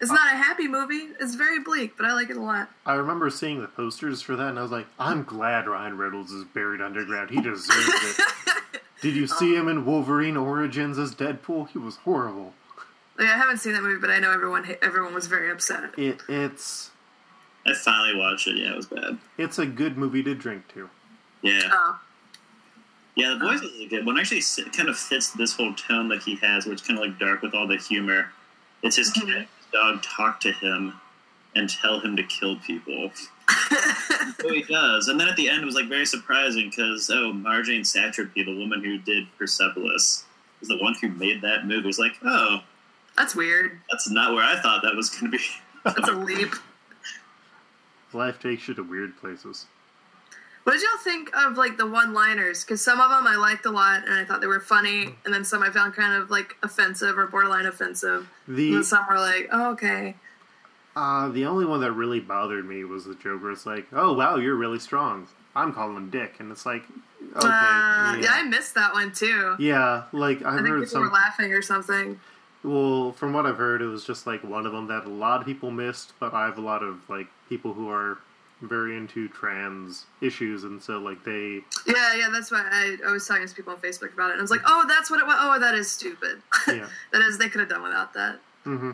It's 0.00 0.10
not 0.10 0.32
a 0.32 0.36
happy 0.36 0.68
movie. 0.68 1.08
It's 1.20 1.34
very 1.34 1.58
bleak, 1.60 1.96
but 1.96 2.06
I 2.06 2.14
like 2.14 2.30
it 2.30 2.36
a 2.36 2.40
lot. 2.40 2.70
I 2.86 2.94
remember 2.94 3.28
seeing 3.28 3.60
the 3.60 3.66
posters 3.66 4.22
for 4.22 4.36
that 4.36 4.48
and 4.48 4.58
I 4.58 4.62
was 4.62 4.70
like, 4.70 4.86
I'm 4.98 5.24
glad 5.24 5.66
Ryan 5.66 5.98
Reynolds 5.98 6.32
is 6.32 6.44
buried 6.44 6.80
underground. 6.80 7.30
He 7.30 7.40
deserves 7.40 8.18
it. 8.18 8.24
Did 9.02 9.16
you 9.16 9.26
see 9.26 9.54
him 9.54 9.68
in 9.68 9.84
Wolverine 9.84 10.36
Origins 10.36 10.98
as 10.98 11.14
Deadpool? 11.14 11.70
He 11.70 11.78
was 11.78 11.96
horrible. 11.96 12.54
Like, 13.20 13.28
I 13.28 13.36
haven't 13.36 13.58
seen 13.58 13.74
that 13.74 13.82
movie, 13.82 14.00
but 14.00 14.10
I 14.10 14.18
know 14.18 14.32
everyone 14.32 14.66
everyone 14.82 15.12
was 15.14 15.26
very 15.26 15.50
upset. 15.50 15.96
It 15.98 16.20
it's 16.28 16.90
I 17.66 17.74
finally 17.74 18.16
watched 18.18 18.48
it. 18.48 18.56
Yeah, 18.56 18.70
it 18.72 18.76
was 18.76 18.86
bad. 18.86 19.18
it's 19.38 19.58
a 19.58 19.66
good 19.66 19.98
movie 19.98 20.22
to 20.22 20.34
drink 20.34 20.66
to. 20.74 20.88
Yeah, 21.42 21.60
Oh, 21.70 21.98
yeah. 23.16 23.36
The 23.38 23.44
voice 23.46 23.60
is 23.60 23.80
a 23.80 23.86
good 23.88 24.06
one. 24.06 24.18
Actually, 24.18 24.38
it 24.40 24.72
kind 24.74 24.88
of 24.88 24.96
fits 24.98 25.30
this 25.32 25.54
whole 25.54 25.74
tone 25.74 26.08
that 26.08 26.22
he 26.22 26.36
has, 26.36 26.64
where 26.64 26.72
it's 26.72 26.82
kind 26.86 26.98
of 26.98 27.04
like 27.04 27.18
dark 27.18 27.42
with 27.42 27.54
all 27.54 27.66
the 27.66 27.76
humor. 27.76 28.30
It's 28.82 28.96
his 28.96 29.10
Mhm. 29.12 29.26
cat, 29.26 29.36
his 29.58 29.66
dog 29.72 30.02
talk 30.02 30.40
to 30.40 30.52
him 30.52 30.94
and 31.54 31.68
tell 31.68 32.00
him 32.00 32.16
to 32.16 32.22
kill 32.22 32.56
people. 32.60 33.10
so 34.40 34.48
he 34.54 34.62
does, 34.62 35.08
and 35.08 35.20
then 35.20 35.28
at 35.28 35.36
the 35.36 35.48
end 35.50 35.62
it 35.62 35.66
was 35.66 35.74
like 35.74 35.88
very 35.88 36.06
surprising 36.06 36.70
because 36.70 37.10
oh, 37.10 37.32
Marjane 37.34 37.80
Satrapi, 37.80 38.44
the 38.46 38.56
woman 38.56 38.82
who 38.82 38.96
did 38.98 39.26
Persepolis, 39.36 40.24
is 40.62 40.68
the 40.68 40.78
one 40.78 40.94
who 41.00 41.08
made 41.08 41.42
that 41.42 41.66
movie. 41.66 41.88
It's 41.88 41.98
like 41.98 42.16
oh, 42.24 42.60
that's 43.20 43.34
weird. 43.36 43.78
that's 43.90 44.10
not 44.10 44.34
where 44.34 44.44
I 44.44 44.60
thought 44.60 44.82
that 44.82 44.94
was 44.96 45.10
going 45.10 45.32
to 45.32 45.38
be. 45.38 45.44
That's 45.84 46.08
a 46.08 46.12
leap. 46.12 46.52
Life 48.12 48.40
takes 48.40 48.66
you 48.68 48.74
to 48.74 48.82
weird 48.82 49.16
places. 49.16 49.66
What 50.64 50.72
did 50.74 50.82
y'all 50.82 50.98
think 51.02 51.30
of 51.34 51.56
like 51.56 51.78
the 51.78 51.86
one-liners? 51.86 52.64
Because 52.64 52.82
some 52.84 53.00
of 53.00 53.08
them 53.08 53.26
I 53.26 53.36
liked 53.36 53.64
a 53.64 53.70
lot 53.70 54.04
and 54.04 54.12
I 54.14 54.24
thought 54.26 54.40
they 54.42 54.46
were 54.46 54.60
funny, 54.60 55.14
and 55.24 55.32
then 55.32 55.44
some 55.44 55.62
I 55.62 55.70
found 55.70 55.94
kind 55.94 56.20
of 56.22 56.30
like 56.30 56.56
offensive 56.62 57.16
or 57.18 57.26
borderline 57.28 57.64
offensive. 57.66 58.28
The 58.46 58.72
then 58.74 58.84
some 58.84 59.06
were 59.08 59.16
like, 59.18 59.48
"Oh, 59.52 59.70
okay." 59.72 60.16
uh, 60.96 61.28
the 61.28 61.46
only 61.46 61.64
one 61.64 61.80
that 61.80 61.92
really 61.92 62.20
bothered 62.20 62.68
me 62.68 62.84
was 62.84 63.04
the 63.06 63.14
joke 63.14 63.42
where 63.42 63.52
it's 63.52 63.64
like, 63.64 63.86
"Oh 63.92 64.12
wow, 64.12 64.36
you're 64.36 64.56
really 64.56 64.80
strong." 64.80 65.26
I'm 65.56 65.72
calling 65.72 65.96
him 65.96 66.10
Dick, 66.10 66.34
and 66.40 66.52
it's 66.52 66.64
like, 66.66 66.82
okay, 67.36 67.46
Uh, 67.48 67.48
yeah. 67.48 68.16
yeah. 68.20 68.28
I 68.34 68.42
missed 68.44 68.74
that 68.74 68.92
one 68.92 69.12
too. 69.12 69.56
Yeah, 69.58 70.04
like 70.12 70.42
I 70.44 70.50
I've 70.50 70.56
think 70.56 70.68
heard 70.68 70.84
people 70.84 71.00
were 71.00 71.06
some. 71.06 71.12
laughing 71.12 71.52
or 71.54 71.62
something. 71.62 72.20
Well, 72.62 73.12
from 73.12 73.32
what 73.32 73.46
I've 73.46 73.56
heard, 73.56 73.80
it 73.80 73.86
was 73.86 74.04
just 74.04 74.26
like 74.26 74.44
one 74.44 74.66
of 74.66 74.72
them 74.72 74.86
that 74.88 75.04
a 75.06 75.08
lot 75.08 75.40
of 75.40 75.46
people 75.46 75.70
missed, 75.70 76.12
but 76.20 76.34
I 76.34 76.44
have 76.44 76.58
a 76.58 76.62
lot 76.62 76.82
of 76.82 77.08
like 77.08 77.26
people 77.48 77.72
who 77.72 77.88
are 77.88 78.18
very 78.60 78.96
into 78.96 79.28
trans 79.28 80.04
issues, 80.20 80.64
and 80.64 80.82
so 80.82 80.98
like 80.98 81.24
they, 81.24 81.62
Yeah, 81.86 82.14
yeah, 82.14 82.28
that's 82.30 82.50
why 82.50 82.62
I, 82.70 82.96
I 83.08 83.10
was 83.10 83.26
talking 83.26 83.46
to 83.46 83.54
people 83.54 83.72
on 83.72 83.78
Facebook 83.80 84.12
about 84.12 84.30
it, 84.30 84.32
and 84.32 84.40
I 84.40 84.42
was 84.42 84.50
like, 84.50 84.60
"Oh, 84.66 84.84
that's 84.86 85.10
what 85.10 85.20
it 85.20 85.26
was. 85.26 85.36
Oh, 85.38 85.58
that 85.58 85.74
is 85.74 85.90
stupid. 85.90 86.42
yeah, 86.68 86.86
that 87.12 87.22
is. 87.22 87.38
They 87.38 87.48
could 87.48 87.60
have 87.60 87.70
done 87.70 87.82
without 87.82 88.12
that." 88.14 88.38
hmm 88.64 88.90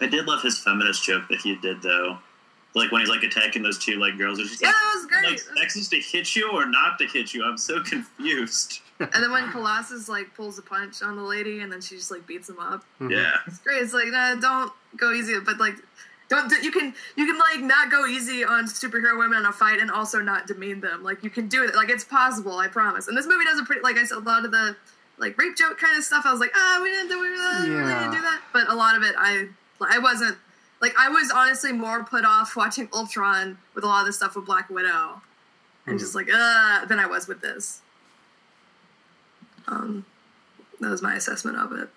I 0.00 0.06
did 0.06 0.26
love 0.26 0.42
his 0.42 0.58
feminist 0.58 1.04
joke 1.04 1.24
that 1.28 1.40
he 1.40 1.56
did 1.56 1.82
though, 1.82 2.18
Like 2.74 2.92
when 2.92 3.00
he's 3.00 3.10
like 3.10 3.24
attacking 3.24 3.62
those 3.62 3.78
two 3.78 3.96
like 3.96 4.16
girls. 4.16 4.38
It's 4.38 4.50
just 4.50 4.62
Yeah, 4.62 4.68
like, 4.68 4.76
that 4.76 4.92
was 4.94 5.06
great. 5.06 5.56
like 5.56 5.58
sex 5.70 5.76
is 5.76 5.88
to 5.88 5.96
hit 5.98 6.36
you 6.36 6.50
or 6.52 6.66
not 6.66 6.98
to 7.00 7.06
hit 7.06 7.34
you. 7.34 7.44
I'm 7.44 7.58
so 7.58 7.82
confused. 7.82 8.80
and 9.00 9.10
then 9.12 9.32
when 9.32 9.50
Colossus 9.50 10.08
like 10.08 10.34
pulls 10.34 10.58
a 10.58 10.62
punch 10.62 11.02
on 11.02 11.16
the 11.16 11.22
lady, 11.22 11.60
and 11.60 11.72
then 11.72 11.80
she 11.80 11.96
just 11.96 12.10
like 12.10 12.26
beats 12.26 12.48
him 12.48 12.58
up. 12.60 12.84
Mhm. 13.00 13.10
Yeah. 13.10 13.32
It's 13.46 13.58
great. 13.58 13.82
It's 13.82 13.92
like, 13.94 14.06
nah, 14.08 14.34
don't 14.36 14.72
go 14.96 15.12
easy, 15.12 15.38
but 15.40 15.58
like, 15.58 15.74
don't 16.28 16.48
you 16.62 16.70
can 16.70 16.94
you 17.16 17.26
can 17.26 17.38
like 17.38 17.60
not 17.60 17.90
go 17.90 18.06
easy 18.06 18.44
on 18.44 18.66
superhero 18.66 19.18
women 19.18 19.38
in 19.40 19.46
a 19.46 19.52
fight 19.52 19.80
and 19.80 19.90
also 19.90 20.20
not 20.20 20.46
demean 20.46 20.80
them. 20.80 21.02
Like 21.02 21.24
you 21.24 21.30
can 21.30 21.48
do 21.48 21.64
it. 21.64 21.74
Like 21.74 21.90
it's 21.90 22.04
possible. 22.04 22.56
I 22.58 22.68
promise. 22.68 23.08
And 23.08 23.16
this 23.16 23.26
movie 23.26 23.44
does 23.44 23.58
a 23.58 23.64
pretty 23.64 23.80
like 23.82 23.96
I 23.96 24.04
said 24.04 24.18
a 24.18 24.20
lot 24.20 24.44
of 24.44 24.52
the 24.52 24.76
like 25.18 25.36
rape 25.36 25.56
joke 25.56 25.76
kind 25.78 25.98
of 25.98 26.04
stuff. 26.04 26.24
I 26.24 26.30
was 26.30 26.38
like, 26.40 26.52
ah, 26.54 26.78
we 26.82 26.88
didn't 26.90 27.08
do 27.08 27.20
we 27.20 27.28
really 27.28 27.70
Yeah. 27.70 27.98
didn't 28.00 28.12
do 28.14 28.20
that. 28.20 28.40
But 28.52 28.68
a 28.70 28.74
lot 28.76 28.96
of 28.96 29.02
it, 29.02 29.14
I 29.18 29.48
I 29.80 29.98
wasn't 29.98 30.36
like 30.80 30.94
I 30.98 31.08
was 31.08 31.30
honestly 31.30 31.72
more 31.72 32.02
put 32.04 32.24
off 32.24 32.56
watching 32.56 32.88
Ultron 32.92 33.58
with 33.74 33.84
a 33.84 33.86
lot 33.86 34.00
of 34.00 34.06
the 34.06 34.12
stuff 34.12 34.36
with 34.36 34.46
Black 34.46 34.68
Widow, 34.70 35.20
and 35.86 35.94
Hmm. 35.94 35.98
just 35.98 36.14
like 36.14 36.28
uh 36.32 36.84
than 36.86 36.98
I 36.98 37.06
was 37.06 37.26
with 37.28 37.40
this. 37.40 37.82
Um, 39.68 40.04
that 40.80 40.90
was 40.90 41.02
my 41.02 41.14
assessment 41.14 41.56
of 41.56 41.72
it. 41.72 41.90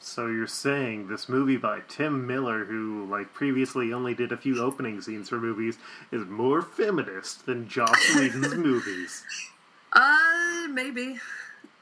So 0.00 0.26
you're 0.26 0.46
saying 0.46 1.08
this 1.08 1.28
movie 1.28 1.56
by 1.56 1.80
Tim 1.88 2.26
Miller, 2.26 2.64
who 2.64 3.06
like 3.10 3.32
previously 3.34 3.92
only 3.92 4.14
did 4.14 4.30
a 4.32 4.36
few 4.36 4.62
opening 4.62 5.00
scenes 5.00 5.28
for 5.28 5.38
movies, 5.38 5.78
is 6.12 6.24
more 6.26 6.62
feminist 6.62 7.46
than 7.46 7.68
Joss 7.68 7.96
Whedon's 8.16 8.54
movies? 8.54 9.24
Uh, 9.92 10.68
maybe. 10.70 11.18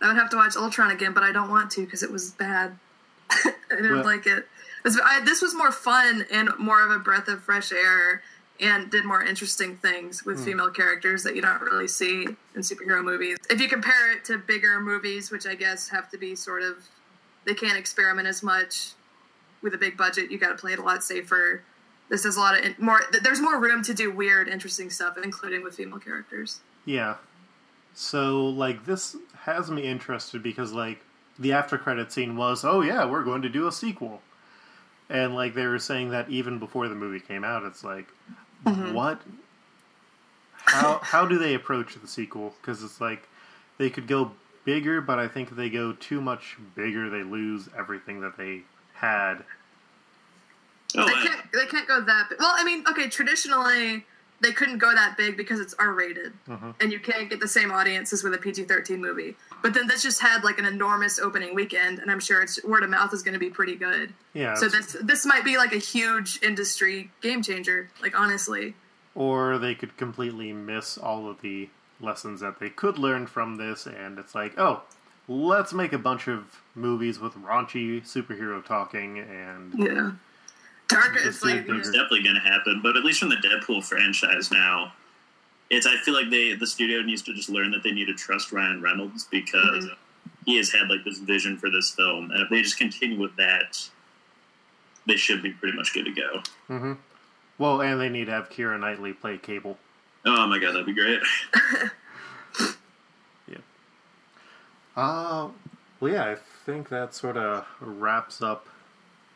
I 0.00 0.08
would 0.08 0.16
have 0.16 0.30
to 0.30 0.36
watch 0.36 0.56
Ultron 0.56 0.90
again, 0.90 1.12
but 1.12 1.22
I 1.22 1.32
don't 1.32 1.50
want 1.50 1.70
to 1.72 1.84
because 1.84 2.02
it 2.02 2.10
was 2.10 2.30
bad. 2.32 2.76
I 3.30 3.52
didn't 3.70 3.92
Well- 3.96 4.04
like 4.04 4.26
it. 4.26 4.48
Was, 4.84 5.00
I, 5.02 5.20
this 5.24 5.42
was 5.42 5.54
more 5.54 5.72
fun 5.72 6.26
and 6.30 6.50
more 6.58 6.84
of 6.84 6.90
a 6.90 6.98
breath 6.98 7.28
of 7.28 7.42
fresh 7.42 7.72
air, 7.72 8.22
and 8.60 8.90
did 8.90 9.04
more 9.04 9.22
interesting 9.22 9.76
things 9.78 10.24
with 10.24 10.38
hmm. 10.38 10.44
female 10.44 10.70
characters 10.70 11.22
that 11.24 11.34
you 11.34 11.42
don't 11.42 11.60
really 11.60 11.88
see 11.88 12.24
in 12.54 12.60
superhero 12.60 13.02
movies. 13.02 13.36
If 13.50 13.60
you 13.60 13.68
compare 13.68 14.12
it 14.12 14.24
to 14.26 14.38
bigger 14.38 14.80
movies, 14.80 15.30
which 15.30 15.46
I 15.46 15.54
guess 15.54 15.88
have 15.88 16.08
to 16.10 16.18
be 16.18 16.34
sort 16.36 16.62
of, 16.62 16.76
they 17.46 17.54
can't 17.54 17.76
experiment 17.76 18.28
as 18.28 18.42
much 18.42 18.92
with 19.62 19.74
a 19.74 19.78
big 19.78 19.96
budget. 19.96 20.30
You 20.30 20.38
got 20.38 20.50
to 20.50 20.54
play 20.54 20.72
it 20.72 20.78
a 20.78 20.82
lot 20.82 21.02
safer. 21.02 21.62
This 22.10 22.24
has 22.24 22.36
a 22.36 22.40
lot 22.40 22.62
of 22.62 22.78
more. 22.78 23.00
There's 23.22 23.40
more 23.40 23.58
room 23.58 23.82
to 23.84 23.94
do 23.94 24.12
weird, 24.12 24.46
interesting 24.46 24.90
stuff, 24.90 25.16
including 25.22 25.64
with 25.64 25.74
female 25.74 25.98
characters. 25.98 26.60
Yeah. 26.84 27.16
So 27.94 28.46
like 28.46 28.84
this 28.84 29.16
has 29.40 29.70
me 29.70 29.82
interested 29.82 30.42
because 30.42 30.72
like 30.72 31.00
the 31.38 31.52
after 31.52 31.78
credit 31.78 32.12
scene 32.12 32.36
was, 32.36 32.64
oh 32.64 32.82
yeah, 32.82 33.04
we're 33.04 33.24
going 33.24 33.42
to 33.42 33.48
do 33.48 33.66
a 33.66 33.72
sequel. 33.72 34.20
And 35.11 35.34
like 35.34 35.54
they 35.54 35.66
were 35.66 35.78
saying 35.78 36.11
that 36.11 36.28
even 36.30 36.58
before 36.58 36.88
the 36.88 36.94
movie 36.94 37.20
came 37.20 37.44
out, 37.44 37.64
it's 37.64 37.84
like 37.84 38.06
mm-hmm. 38.64 38.94
what 38.94 39.20
how 40.56 40.99
how 41.02 41.26
do 41.26 41.38
they 41.38 41.54
approach 41.54 41.94
the 41.94 42.08
sequel 42.08 42.54
cuz 42.62 42.82
it's 42.82 43.00
like 43.00 43.28
they 43.78 43.90
could 43.90 44.06
go 44.06 44.32
bigger, 44.64 45.00
but 45.00 45.18
I 45.18 45.28
think 45.28 45.50
if 45.50 45.56
they 45.56 45.68
go 45.68 45.92
too 45.92 46.20
much 46.20 46.56
bigger, 46.75 47.11
they 47.11 47.23
lose 47.23 47.68
everything 47.76 48.20
that 48.20 48.37
they 48.37 48.62
had. 48.94 49.44
Oh, 50.96 51.06
they 51.06 51.12
can't 51.12 51.52
they 51.52 51.66
can't 51.66 51.87
go 51.87 52.00
that 52.00 52.30
big. 52.30 52.38
Well, 52.38 52.54
I 52.56 52.64
mean, 52.64 52.84
okay, 52.88 53.08
traditionally 53.08 54.06
they 54.40 54.52
couldn't 54.52 54.78
go 54.78 54.92
that 54.94 55.16
big 55.16 55.36
because 55.36 55.60
it's 55.60 55.74
R 55.78 55.92
rated, 55.92 56.32
Mhm. 56.48 56.74
and 56.80 56.92
you 56.92 56.98
can't 57.00 57.30
get 57.30 57.40
the 57.40 57.48
same 57.48 57.70
audiences 57.70 58.22
with 58.22 58.34
a 58.34 58.38
PG 58.38 58.64
thirteen 58.64 59.00
movie. 59.00 59.36
But 59.62 59.72
then 59.74 59.86
this 59.86 60.02
just 60.02 60.20
had 60.20 60.44
like 60.44 60.58
an 60.58 60.64
enormous 60.66 61.18
opening 61.18 61.54
weekend, 61.54 61.98
and 62.00 62.10
I'm 62.10 62.20
sure 62.20 62.42
it's 62.42 62.62
word 62.64 62.82
of 62.82 62.90
mouth 62.90 63.14
is 63.14 63.22
going 63.22 63.32
to 63.34 63.38
be 63.40 63.48
pretty 63.50 63.76
good. 63.76 64.12
Yeah. 64.34 64.54
So 64.54 64.68
this 64.68 64.96
this 65.00 65.24
might 65.24 65.44
be 65.44 65.56
like 65.56 65.72
a 65.72 65.78
huge 65.78 66.40
industry 66.42 67.11
game 67.22 67.42
changer. 67.42 67.88
Like 68.02 68.18
honestly, 68.18 68.74
or 69.14 69.59
they 69.59 69.74
could 69.74 69.96
completely 69.96 70.52
miss 70.52 70.98
all 70.98 71.28
of 71.30 71.40
the 71.40 71.68
lessons 72.00 72.40
that 72.40 72.59
they 72.59 72.68
could 72.68 72.98
learn 72.98 73.26
from 73.26 73.56
this 73.56 73.87
and 73.87 74.18
it's 74.18 74.35
like 74.35 74.59
oh 74.59 74.82
let's 75.28 75.72
make 75.72 75.92
a 75.92 75.98
bunch 75.98 76.26
of 76.28 76.61
movies 76.74 77.18
with 77.20 77.32
raunchy 77.35 78.02
superhero 78.02 78.62
talking 78.62 79.18
and 79.20 79.72
yeah. 79.78 80.11
Darker, 80.88 81.14
Just 81.14 81.27
it's 81.27 81.44
like 81.44 81.66
do 81.66 81.77
it's 81.79 81.90
definitely 81.90 82.23
going 82.23 82.35
to 82.37 82.40
happen. 82.40 82.81
But 82.83 82.97
at 82.97 83.05
least 83.05 83.20
from 83.20 83.31
the 83.31 83.37
Deadpool 83.37 83.83
franchise 83.85 84.51
now, 84.51 84.92
it's 85.70 85.87
I 85.87 85.97
feel 85.97 86.14
like 86.14 86.31
they 86.31 86.55
the 86.55 86.66
studio 86.66 87.01
needs 87.03 87.23
to 87.23 87.35
just 87.35 87.49
learn 87.49 87.70
that 87.73 87.83
they 87.83 87.90
need 87.92 88.07
to 88.07 88.14
trust 88.14 88.53
Ryan 88.53 88.83
Reynolds 88.83 89.25
because 89.31 89.87
he 90.44 90.57
has 90.59 90.70
had 90.70 90.88
like 90.88 91.05
this 91.05 91.18
vision 91.18 91.57
for 91.57 91.70
this 91.70 91.90
film, 91.90 92.31
and 92.31 92.40
if 92.40 92.51
they 92.51 92.61
just 92.62 92.77
continue 92.79 93.18
with 93.18 93.35
that, 93.37 93.79
they 95.07 95.16
should 95.16 95.42
be 95.42 95.51
pretty 95.53 95.77
much 95.77 95.92
good 95.94 96.05
to 96.05 96.12
go. 96.12 96.42
hmm 96.68 96.92
well 97.57 97.81
and 97.83 98.01
they 98.01 98.09
need 98.09 98.25
to 98.27 98.33
have 98.33 98.51
Kira 98.51 98.79
Knightley 98.81 99.12
play 99.12 99.38
Cable 99.38 99.79
Oh 100.27 100.47
my 100.49 100.59
god, 100.59 100.73
that'd 100.73 100.87
be 100.87 100.92
great. 100.94 101.20
Yeah. 103.49 103.59
Uh 104.97 105.49
well 106.01 106.12
yeah 106.12 106.25
I 106.31 106.37
think 106.64 106.88
that 106.88 107.14
sort 107.14 107.37
of 107.37 107.66
wraps 107.81 108.40
up 108.42 108.66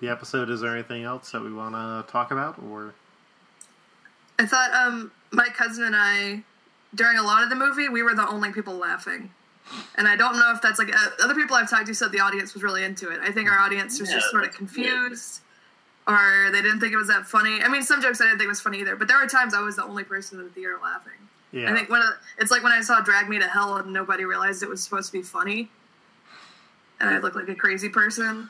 the 0.01 0.09
episode 0.09 0.51
is 0.51 0.61
there 0.61 0.75
anything 0.75 1.03
else 1.03 1.31
that 1.33 1.43
we 1.43 1.53
want 1.53 1.75
to 1.75 2.11
talk 2.11 2.31
about 2.31 2.59
or 2.71 2.95
I 4.39 4.47
thought 4.47 4.73
um 4.73 5.11
my 5.33 5.49
cousin 5.49 5.85
and 5.85 5.97
I 5.97 6.43
during 6.95 7.19
a 7.19 7.23
lot 7.23 7.43
of 7.43 7.51
the 7.51 7.57
movie 7.57 7.89
we 7.89 8.03
were 8.03 8.15
the 8.15 8.29
only 8.29 8.53
people 8.53 8.75
laughing. 8.75 9.31
And 9.97 10.09
I 10.09 10.17
don't 10.17 10.39
know 10.39 10.51
if 10.55 10.63
that's 10.63 10.79
like 10.79 10.95
uh, 10.95 11.11
other 11.23 11.35
people 11.35 11.55
I've 11.55 11.69
talked 11.69 11.89
to 11.89 11.95
said 11.95 12.11
the 12.11 12.21
audience 12.21 12.55
was 12.55 12.63
really 12.63 12.85
into 12.85 13.11
it. 13.11 13.21
I 13.23 13.31
think 13.31 13.51
our 13.51 13.59
audience 13.59 14.01
was 14.01 14.11
just 14.11 14.31
sort 14.31 14.45
of 14.45 14.49
that's 14.51 14.57
confused 14.57 15.41
or 16.07 16.51
they 16.51 16.63
didn't 16.63 16.81
think 16.81 16.95
it 16.95 16.97
was 16.97 17.09
that 17.09 17.27
funny. 17.27 17.61
I 17.61 17.69
mean, 17.69 17.83
some 17.83 18.01
jokes 18.01 18.21
I 18.21 18.25
didn't 18.25 18.39
think 18.39 18.49
was 18.49 18.61
funny 18.61 18.81
either, 18.81 18.97
but 18.97 19.09
there 19.09 19.19
were 19.19 19.27
times 19.27 19.53
I 19.53 19.61
was 19.61 19.77
the 19.77 19.85
only 19.85 20.05
person 20.05 20.39
in 20.39 20.47
the 20.47 20.51
theater 20.51 20.79
laughing. 20.83 21.13
yeah 21.53 21.71
I 21.71 21.77
think 21.77 21.91
one 21.91 22.01
of 22.01 22.15
it's 22.39 22.51
like 22.51 22.63
when 22.63 22.73
I 22.73 22.81
saw 22.81 23.01
Drag 23.03 23.29
Me 23.29 23.39
to 23.39 23.47
Hell 23.47 23.77
and 23.77 23.93
nobody 23.93 24.25
realized 24.25 24.63
it 24.63 24.71
was 24.71 24.83
supposed 24.83 25.13
to 25.13 25.19
be 25.19 25.23
funny. 25.23 25.71
And 27.01 27.11
I 27.11 27.19
looked 27.19 27.37
like 27.37 27.49
a 27.49 27.55
crazy 27.55 27.91
person. 27.91 28.49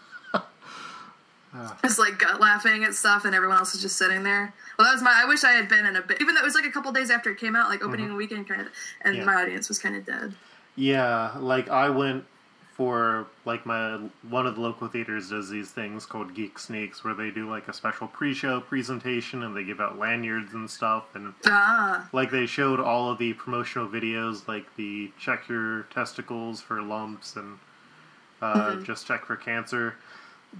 Ah. 1.54 1.78
Just 1.82 1.98
like 1.98 2.18
gut 2.18 2.40
laughing 2.40 2.84
at 2.84 2.94
stuff, 2.94 3.24
and 3.24 3.34
everyone 3.34 3.56
else 3.58 3.74
is 3.74 3.80
just 3.82 3.96
sitting 3.96 4.22
there. 4.22 4.52
Well, 4.78 4.86
that 4.86 4.92
was 4.92 5.02
my. 5.02 5.12
I 5.16 5.24
wish 5.26 5.44
I 5.44 5.52
had 5.52 5.68
been 5.68 5.86
in 5.86 5.96
a 5.96 6.02
bit, 6.02 6.20
even 6.20 6.34
though 6.34 6.42
it 6.42 6.44
was 6.44 6.54
like 6.54 6.66
a 6.66 6.70
couple 6.70 6.92
days 6.92 7.10
after 7.10 7.30
it 7.30 7.38
came 7.38 7.56
out, 7.56 7.68
like 7.70 7.82
opening 7.82 8.14
weekend 8.16 8.48
kind 8.48 8.60
of, 8.60 8.68
and 9.02 9.14
Mm-hmm. 9.16 9.26
Yeah. 9.28 9.34
my 9.34 9.42
audience 9.42 9.68
was 9.68 9.78
kind 9.78 9.96
of 9.96 10.04
dead. 10.04 10.34
Yeah, 10.76 11.32
like 11.38 11.68
I 11.70 11.88
went 11.90 12.24
for 12.74 13.26
like 13.44 13.66
my 13.66 13.98
one 14.28 14.46
of 14.46 14.54
the 14.54 14.60
local 14.60 14.86
theaters 14.86 15.30
does 15.30 15.48
these 15.50 15.70
things 15.72 16.06
called 16.06 16.32
Geek 16.32 16.58
Sneaks 16.60 17.02
where 17.02 17.12
they 17.14 17.30
do 17.30 17.50
like 17.50 17.66
a 17.66 17.72
special 17.72 18.06
pre-show 18.06 18.60
presentation 18.60 19.42
and 19.42 19.56
they 19.56 19.64
give 19.64 19.80
out 19.80 19.98
lanyards 19.98 20.54
and 20.54 20.70
stuff 20.70 21.06
and 21.14 21.34
Ah, 21.46 22.08
like 22.12 22.30
they 22.30 22.46
showed 22.46 22.78
all 22.78 23.10
of 23.10 23.18
the 23.18 23.32
promotional 23.32 23.88
videos 23.88 24.46
like 24.46 24.64
the 24.76 25.10
check 25.18 25.48
your 25.48 25.84
testicles 25.92 26.60
for 26.60 26.80
lumps 26.80 27.34
and 27.34 27.58
uh, 28.40 28.76
just 28.82 29.08
check 29.08 29.24
for 29.24 29.34
cancer. 29.34 29.96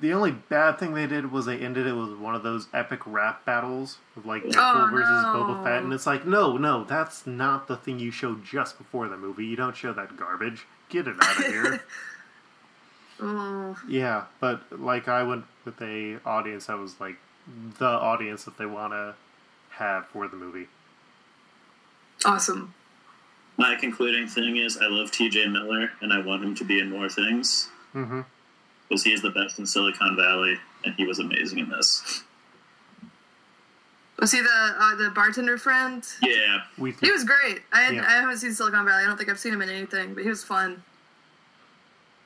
The 0.01 0.13
only 0.13 0.31
bad 0.33 0.79
thing 0.79 0.95
they 0.95 1.07
did 1.07 1.33
was 1.33 1.47
they 1.47 1.59
ended 1.59 1.87
it 1.87 1.95
with 1.95 2.19
one 2.19 2.35
of 2.35 2.43
those 2.43 2.69
epic 2.75 3.01
rap 3.07 3.45
battles 3.45 3.99
of 4.17 4.27
like 4.27 4.45
Deadpool 4.45 4.89
Oh, 4.89 4.91
versus 4.93 5.09
no. 5.09 5.35
Boba 5.35 5.65
Fett, 5.65 5.83
and 5.83 5.93
it's 5.93 6.07
like, 6.07 6.27
no, 6.27 6.57
no, 6.57 6.85
that's 6.85 7.27
not 7.27 7.67
the 7.69 7.77
thing 7.77 7.99
you 7.99 8.11
show 8.11 8.35
just 8.37 8.77
before 8.79 9.09
the 9.09 9.17
movie. 9.17 9.47
You 9.47 9.57
don't 9.57 9.75
show 9.77 9.93
that 9.95 10.17
garbage. 10.17 10.67
Get 10.89 11.09
it 11.09 11.17
out 11.21 11.39
of 11.39 11.45
here. 11.47 11.81
oh, 13.21 13.77
yeah, 13.89 14.25
but 14.41 14.61
like 14.79 15.09
I 15.09 15.23
went 15.23 15.45
with 15.65 15.81
a 15.81 16.19
audience 16.25 16.67
that 16.67 16.79
was 16.79 17.01
like 17.01 17.17
the 17.79 17.87
audience 17.87 18.45
that 18.45 18.59
they 18.59 18.67
want 18.67 18.93
to 18.93 19.15
have 19.71 20.07
for 20.09 20.29
the 20.29 20.37
movie. 20.37 20.69
awesome. 22.25 22.75
My 23.57 23.75
concluding 23.75 24.29
thing 24.29 24.57
is 24.57 24.77
I 24.79 24.87
love 24.87 25.11
T.J. 25.11 25.49
Miller, 25.49 25.91
and 26.01 26.13
I 26.13 26.21
want 26.21 26.45
him 26.45 26.55
to 26.57 26.65
be 26.65 26.79
in 26.79 26.91
more 26.91 27.09
things 27.09 27.69
Mm-hmm. 27.95 28.21
Because 28.89 29.05
he 29.05 29.13
is 29.13 29.23
the 29.23 29.31
best 29.31 29.59
in 29.59 29.67
Silicon 29.67 30.17
Valley, 30.17 30.57
and 30.85 30.95
he 30.95 31.05
was 31.05 31.19
amazing 31.19 31.59
in 31.59 31.69
this. 31.69 32.23
Was 34.19 34.33
he 34.33 34.41
the 34.41 34.49
uh, 34.51 34.97
the 34.97 35.11
bartender 35.11 35.57
friend? 35.59 36.05
Yeah, 36.23 36.59
We 36.77 36.93
He 37.01 37.11
was 37.13 37.25
great. 37.25 37.63
I 37.73 37.83
had, 37.83 37.95
Yeah. 37.95 38.05
I 38.07 38.13
haven't 38.21 38.39
seen 38.39 38.53
Silicon 38.53 38.85
Valley. 38.85 39.05
I 39.05 39.07
don't 39.07 39.17
think 39.17 39.29
I've 39.31 39.39
seen 39.39 39.53
him 39.53 39.63
in 39.63 39.69
anything, 39.69 40.15
but 40.15 40.25
he 40.25 40.29
was 40.29 40.43
fun. 40.43 40.83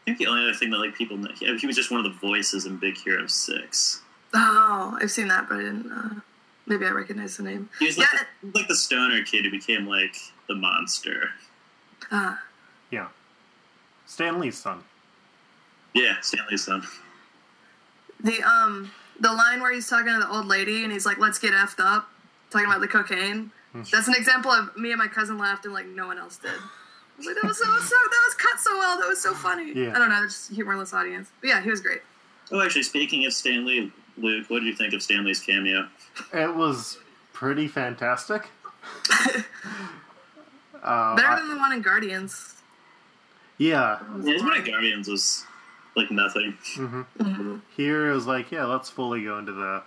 I 0.03 0.05
think 0.07 0.19
the 0.19 0.27
only 0.27 0.43
other 0.45 0.55
thing 0.55 0.71
that 0.71 0.79
like 0.79 0.95
people 0.95 1.17
know, 1.17 1.31
he, 1.39 1.55
he 1.59 1.67
was 1.67 1.77
just 1.77 1.91
one 1.91 2.05
of 2.05 2.11
the 2.13 2.19
voices 2.27 2.65
in 2.67 2.77
Big 2.79 2.97
Hero 2.97 3.27
Six. 3.27 4.01
Oh, 4.35 4.97
I've 5.01 5.11
seen 5.11 5.29
that, 5.29 5.49
but 5.49 5.57
I 5.59 5.63
didn't. 5.63 5.93
Uh, 5.93 6.21
maybe 6.67 6.87
I 6.87 6.91
recognize 6.91 7.37
the 7.37 7.43
name. 7.43 7.69
He 7.79 7.87
was 7.87 7.99
like, 7.99 8.09
Yeah. 8.15 8.21
the, 8.43 8.59
like 8.59 8.69
the 8.69 8.75
stoner 8.75 9.23
kid 9.23 9.45
who 9.45 9.51
became 9.51 9.87
like 9.87 10.17
the 10.49 10.55
monster. 10.55 11.29
Ah, 12.11 12.41
yeah. 12.91 13.09
Stan 14.07 14.41
Lee's 14.41 14.57
son. 14.59 14.83
Yeah, 15.95 16.15
Stan 16.21 16.45
Lee's 16.51 16.65
son. 16.65 16.83
the 18.23 18.43
um 18.43 18.91
the 19.21 19.33
line 19.33 19.61
where 19.61 19.73
he's 19.73 19.89
talking 19.89 20.13
to 20.13 20.19
the 20.21 20.29
old 20.31 20.47
lady 20.47 20.83
and 20.85 20.93
he's 20.93 21.05
like, 21.07 21.19
"Let's 21.19 21.39
get 21.39 21.53
effed 21.53 21.81
up," 21.85 22.09
talking 22.51 22.67
about 22.67 22.81
the 22.81 22.89
cocaine. 22.89 23.51
That's 23.91 24.07
an 24.09 24.15
example 24.15 24.51
of 24.51 24.77
me 24.77 24.91
and 24.91 24.99
my 24.99 25.09
cousin 25.09 25.39
laughed 25.39 25.65
and 25.65 25.73
like 25.73 25.87
no 25.87 26.07
one 26.07 26.19
else 26.19 26.37
did. 26.37 26.51
I 26.51 27.17
was 27.19 27.27
like, 27.27 27.37
that 27.37 27.45
was 27.45 27.59
so, 27.59 27.65
so 27.65 27.71
that 27.71 28.23
was 28.27 28.35
cut 28.35 28.59
so 28.61 28.77
well. 28.79 28.99
That 28.99 29.09
was 29.09 29.23
so 29.23 29.33
funny. 29.33 29.73
Yeah. 29.75 29.93
I 29.95 29.99
don't 29.99 30.09
know, 30.11 30.25
just 30.25 30.51
humorless 30.53 30.93
audience. 30.93 31.31
But 31.41 31.49
yeah, 31.49 31.63
he 31.63 31.71
was 31.71 31.81
great. 31.81 32.01
Oh, 32.51 32.61
actually, 32.61 32.83
speaking 32.83 33.25
of 33.27 33.33
Stan 33.33 33.65
Lee, 33.65 33.91
Luke, 34.19 34.51
what 34.51 34.59
did 34.61 34.67
you 34.67 34.75
think 34.75 34.93
of 34.93 35.03
Stan 35.03 35.25
Lee's 35.25 35.41
cameo? 35.41 35.89
It 36.35 36.55
was 36.55 36.99
pretty 37.33 37.67
fantastic. 37.69 38.49
uh, 40.83 41.15
Better 41.17 41.29
I- 41.29 41.37
than 41.39 41.49
the 41.51 41.57
one 41.57 41.73
in 41.73 41.83
Guardians. 41.83 42.57
yeah, 43.59 43.99
Yeah, 44.23 44.33
his 44.33 44.43
one 44.43 44.59
at 44.59 44.67
Guardians 44.67 45.09
was 45.09 45.45
like 45.97 46.11
nothing. 46.11 46.57
Mhm. 46.77 47.61
here 47.77 48.11
it 48.11 48.15
was 48.15 48.27
like, 48.27 48.51
yeah, 48.51 48.65
let's 48.65 48.89
fully 48.91 49.25
go 49.25 49.39
into 49.39 49.53
the 49.53 49.83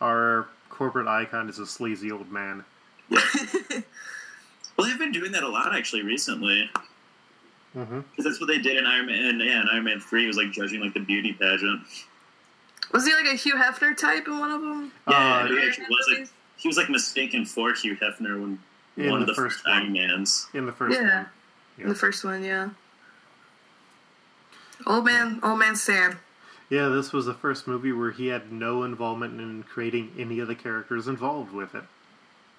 our 0.00 0.48
corporate 0.70 1.06
icon 1.06 1.48
is 1.48 1.58
a 1.58 1.66
sleazy 1.66 2.10
old 2.10 2.30
man. 2.32 2.64
Well, 4.76 4.88
they've 4.88 4.98
been 4.98 5.12
doing 5.12 5.32
that 5.32 5.42
a 5.42 5.48
lot 5.48 5.74
actually 5.76 6.02
recently. 6.04 6.70
Because 7.74 8.24
that's 8.24 8.40
what 8.40 8.46
they 8.46 8.56
did 8.58 8.78
in 8.78 8.86
Iron 8.86 9.06
Man. 9.06 9.26
And, 9.26 9.40
yeah, 9.42 9.60
in 9.60 9.68
Iron 9.70 9.84
Man 9.84 10.00
Three 10.00 10.26
was 10.26 10.38
like 10.38 10.52
judging 10.52 10.80
like 10.80 10.94
the 10.94 11.00
beauty 11.00 11.34
pageant. 11.34 11.82
Was 12.92 13.06
he 13.06 13.12
like 13.12 13.26
a 13.26 13.36
Hugh 13.36 13.56
Hefner 13.56 13.94
type 13.94 14.26
in 14.26 14.38
one 14.38 14.50
of 14.50 14.62
them? 14.62 14.90
Yeah, 15.06 15.16
Uh, 15.42 15.46
he 15.48 15.58
actually 15.66 15.84
was 15.90 16.18
like 16.18 16.28
he 16.56 16.66
was 16.68 16.78
like 16.78 16.88
mistaken 16.88 17.44
for 17.44 17.74
Hugh 17.74 17.94
Hefner 17.96 18.40
when 18.40 18.58
In 18.96 19.10
one 19.10 19.20
of 19.20 19.26
the 19.26 19.32
the 19.34 19.36
first 19.36 19.56
first 19.58 19.68
Iron. 19.68 19.92
Mans. 19.92 20.48
in 20.54 20.64
the 20.64 20.72
first 20.72 20.98
Yeah. 20.98 21.16
one. 21.18 21.26
In 21.78 21.88
the 21.90 21.94
first 21.94 22.24
one, 22.24 22.42
yeah. 22.42 22.70
Old 24.86 25.04
man, 25.04 25.40
old 25.42 25.58
man 25.58 25.76
Sam. 25.76 26.18
Yeah, 26.68 26.88
this 26.88 27.12
was 27.12 27.26
the 27.26 27.34
first 27.34 27.66
movie 27.66 27.92
where 27.92 28.12
he 28.12 28.28
had 28.28 28.52
no 28.52 28.84
involvement 28.84 29.40
in 29.40 29.64
creating 29.64 30.12
any 30.18 30.38
of 30.38 30.48
the 30.48 30.54
characters 30.54 31.08
involved 31.08 31.52
with 31.52 31.74
it. 31.74 31.84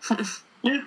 Yeah. 0.64 0.84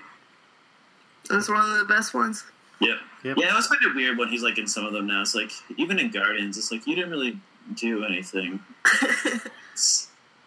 That's 1.29 1.49
one 1.49 1.69
of 1.69 1.79
the 1.79 1.85
best 1.93 2.15
ones. 2.15 2.45
Yep. 2.81 2.97
Yep. 3.25 3.37
Yeah, 3.39 3.47
I 3.47 3.51
always 3.51 3.67
find 3.67 3.81
it 3.83 3.93
weird 3.93 4.17
when 4.19 4.29
he's 4.29 4.45
like 4.45 4.57
in 4.57 4.69
some 4.69 4.85
of 4.87 4.93
them 4.93 5.09
now. 5.09 5.21
It's 5.21 5.35
like 5.35 5.51
even 5.77 5.99
in 5.99 6.13
Guardians, 6.13 6.57
it's 6.57 6.71
like 6.71 6.87
you 6.87 6.95
didn't 6.95 7.11
really 7.11 7.41
do 7.75 8.05
anything. 8.05 8.61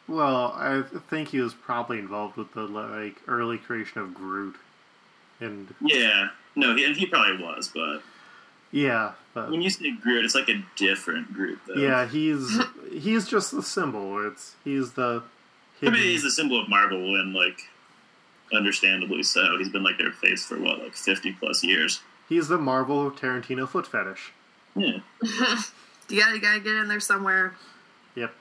Well, 0.07 0.53
I 0.55 0.83
think 1.09 1.29
he 1.29 1.41
was 1.41 1.53
probably 1.53 1.99
involved 1.99 2.37
with 2.37 2.53
the 2.53 2.61
like 2.61 3.21
early 3.27 3.57
creation 3.57 4.01
of 4.01 4.13
Groot, 4.13 4.55
and 5.41 5.73
yeah, 5.81 6.29
no, 6.55 6.75
he, 6.75 6.93
he 6.93 7.05
probably 7.05 7.43
was, 7.43 7.69
but 7.73 8.01
yeah, 8.71 9.13
but 9.41 9.51
when 9.51 9.61
you 9.61 9.69
say 9.69 9.91
Groot, 9.91 10.25
it's 10.25 10.35
like 10.35 10.49
a 10.49 10.63
different 10.75 11.33
Groot, 11.33 11.59
though. 11.67 11.75
yeah, 11.75 12.07
he's 12.15 12.59
he's 12.91 13.27
just 13.27 13.51
the 13.51 13.61
symbol. 13.63 14.25
It's 14.27 14.55
he's 14.63 14.93
the 14.93 15.23
I 15.81 15.85
mean, 15.91 15.95
he's 16.01 16.23
the 16.23 16.31
symbol 16.31 16.59
of 16.61 16.67
Marvel, 16.69 17.15
and 17.19 17.33
like, 17.33 17.59
understandably 18.51 19.21
so. 19.23 19.57
He's 19.59 19.69
been 19.69 19.83
like 19.83 19.97
their 19.99 20.11
face 20.11 20.45
for 20.45 20.59
what, 20.59 20.79
like 20.79 20.93
fifty 20.95 21.33
plus 21.33 21.63
years. 21.63 22.01
he's 22.29 22.47
the 22.47 22.57
Marvel 22.57 23.11
Tarantino 23.11 23.67
foot 23.69 23.85
fetish. 23.87 24.31
Yeah. 24.75 24.99
You 26.09 26.21
gotta, 26.21 26.35
you 26.35 26.41
gotta 26.41 26.59
get 26.61 26.73
in 26.75 26.87
there 26.87 27.01
somewhere, 27.01 27.53
Yep. 28.15 28.33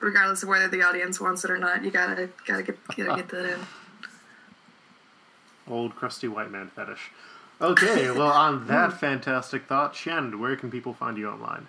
regardless 0.00 0.42
of 0.42 0.48
whether 0.48 0.68
the 0.68 0.82
audience 0.82 1.20
wants 1.20 1.44
it 1.44 1.50
or 1.50 1.58
not. 1.58 1.84
You 1.84 1.90
gotta, 1.90 2.30
gotta 2.46 2.62
get, 2.62 2.78
gotta 2.96 3.14
get 3.16 3.28
that 3.28 3.44
in. 3.52 3.60
Old 5.68 5.94
crusty 5.94 6.28
white 6.28 6.50
man 6.50 6.70
fetish. 6.74 7.10
Okay, 7.60 8.10
well, 8.16 8.32
on 8.32 8.66
that 8.68 8.98
fantastic 8.98 9.66
thought, 9.66 9.94
Shen, 9.94 10.40
where 10.40 10.56
can 10.56 10.70
people 10.70 10.94
find 10.94 11.16
you 11.18 11.28
online? 11.28 11.66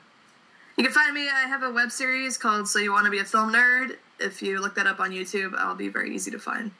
You 0.78 0.86
can 0.86 0.94
find 0.94 1.14
me. 1.14 1.28
I 1.30 1.48
have 1.48 1.64
a 1.64 1.72
web 1.72 1.92
series 1.92 2.38
called 2.38 2.68
"So 2.68 2.80
You 2.80 2.92
Want 2.92 3.06
to 3.06 3.12
Be 3.12 3.20
a 3.20 3.26
Film 3.26 3.52
Nerd." 3.52 3.98
If 4.20 4.42
you 4.42 4.60
look 4.60 4.76
that 4.76 4.88
up 4.88 5.00
on 5.00 5.12
YouTube, 5.12 5.56
I'll 5.56 5.76
be 5.76 5.90
very 5.90 6.16
easy 6.16 6.32
to 6.32 6.40
find. 6.40 6.72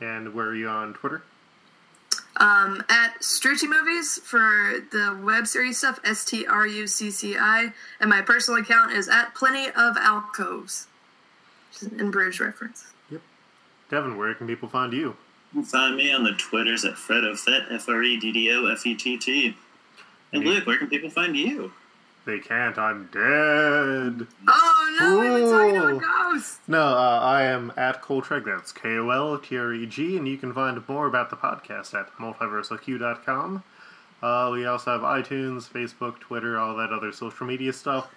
And 0.00 0.34
where 0.34 0.46
are 0.46 0.54
you 0.54 0.68
on 0.68 0.94
Twitter? 0.94 1.22
Um, 2.36 2.82
at 2.88 3.20
Strucci 3.20 3.68
Movies 3.68 4.18
for 4.18 4.84
the 4.92 5.20
web 5.22 5.46
series 5.46 5.78
stuff, 5.78 6.00
S 6.04 6.24
T 6.24 6.46
R 6.46 6.66
U 6.66 6.86
C 6.86 7.10
C 7.10 7.36
I, 7.36 7.72
and 8.00 8.08
my 8.08 8.22
personal 8.22 8.60
account 8.60 8.92
is 8.92 9.08
at 9.08 9.34
Plenty 9.34 9.66
of 9.68 9.96
Alcoves, 9.98 10.86
which 11.68 11.82
is 11.82 11.92
an 11.92 12.00
in 12.00 12.10
Bruges 12.10 12.40
reference. 12.40 12.86
Yep. 13.10 13.20
Devin, 13.90 14.16
where 14.16 14.32
can 14.34 14.46
people 14.46 14.68
find 14.68 14.92
you? 14.92 15.16
You 15.52 15.62
can 15.62 15.64
find 15.64 15.96
me 15.96 16.12
on 16.12 16.22
the 16.22 16.32
Twitters 16.32 16.84
at 16.84 16.94
FreddoFett, 16.94 17.72
F 17.72 17.88
R 17.88 18.02
E 18.02 18.18
D 18.18 18.32
D 18.32 18.52
O 18.52 18.66
F 18.66 18.86
E 18.86 18.94
T 18.94 19.16
T. 19.16 19.56
And 20.32 20.44
Luke, 20.44 20.66
where 20.66 20.78
can 20.78 20.88
people 20.88 21.10
find 21.10 21.36
you? 21.36 21.72
They 22.24 22.38
can't. 22.38 22.78
I'm 22.78 23.08
dead. 23.12 24.26
Oh 24.46 24.96
no, 25.00 25.18
we've 25.18 25.42
been 25.42 25.50
talking 25.50 25.76
about 25.76 26.02
ghosts. 26.02 26.58
No, 26.68 26.82
uh, 26.82 27.18
I 27.20 27.42
am 27.42 27.72
at 27.76 28.02
Koltreg. 28.02 28.44
That's 28.44 28.70
K 28.70 28.96
O 28.98 29.10
L 29.10 29.38
T 29.38 29.56
R 29.56 29.72
E 29.72 29.86
G, 29.86 30.16
and 30.16 30.28
you 30.28 30.36
can 30.36 30.52
find 30.52 30.80
more 30.88 31.06
about 31.06 31.30
the 31.30 31.36
podcast 31.36 31.98
at 31.98 32.14
multiversalq.com. 32.16 33.64
Uh, 34.22 34.50
we 34.52 34.66
also 34.66 34.92
have 34.92 35.00
iTunes, 35.00 35.68
Facebook, 35.68 36.20
Twitter, 36.20 36.58
all 36.58 36.76
that 36.76 36.92
other 36.92 37.10
social 37.10 37.46
media 37.46 37.72
stuff. 37.72 38.12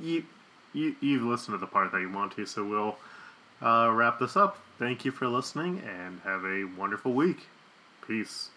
You, 0.00 0.24
you, 0.72 0.96
you've 1.00 1.22
listened 1.22 1.54
to 1.54 1.58
the 1.58 1.66
part 1.66 1.92
that 1.92 2.00
you 2.00 2.10
want 2.10 2.32
to, 2.32 2.44
so 2.44 2.64
we'll 2.64 2.96
uh, 3.62 3.90
wrap 3.92 4.18
this 4.18 4.36
up. 4.36 4.58
Thank 4.78 5.04
you 5.04 5.10
for 5.10 5.26
listening, 5.26 5.82
and 5.84 6.20
have 6.20 6.44
a 6.44 6.64
wonderful 6.64 7.12
week. 7.12 7.48
Peace. 8.06 8.50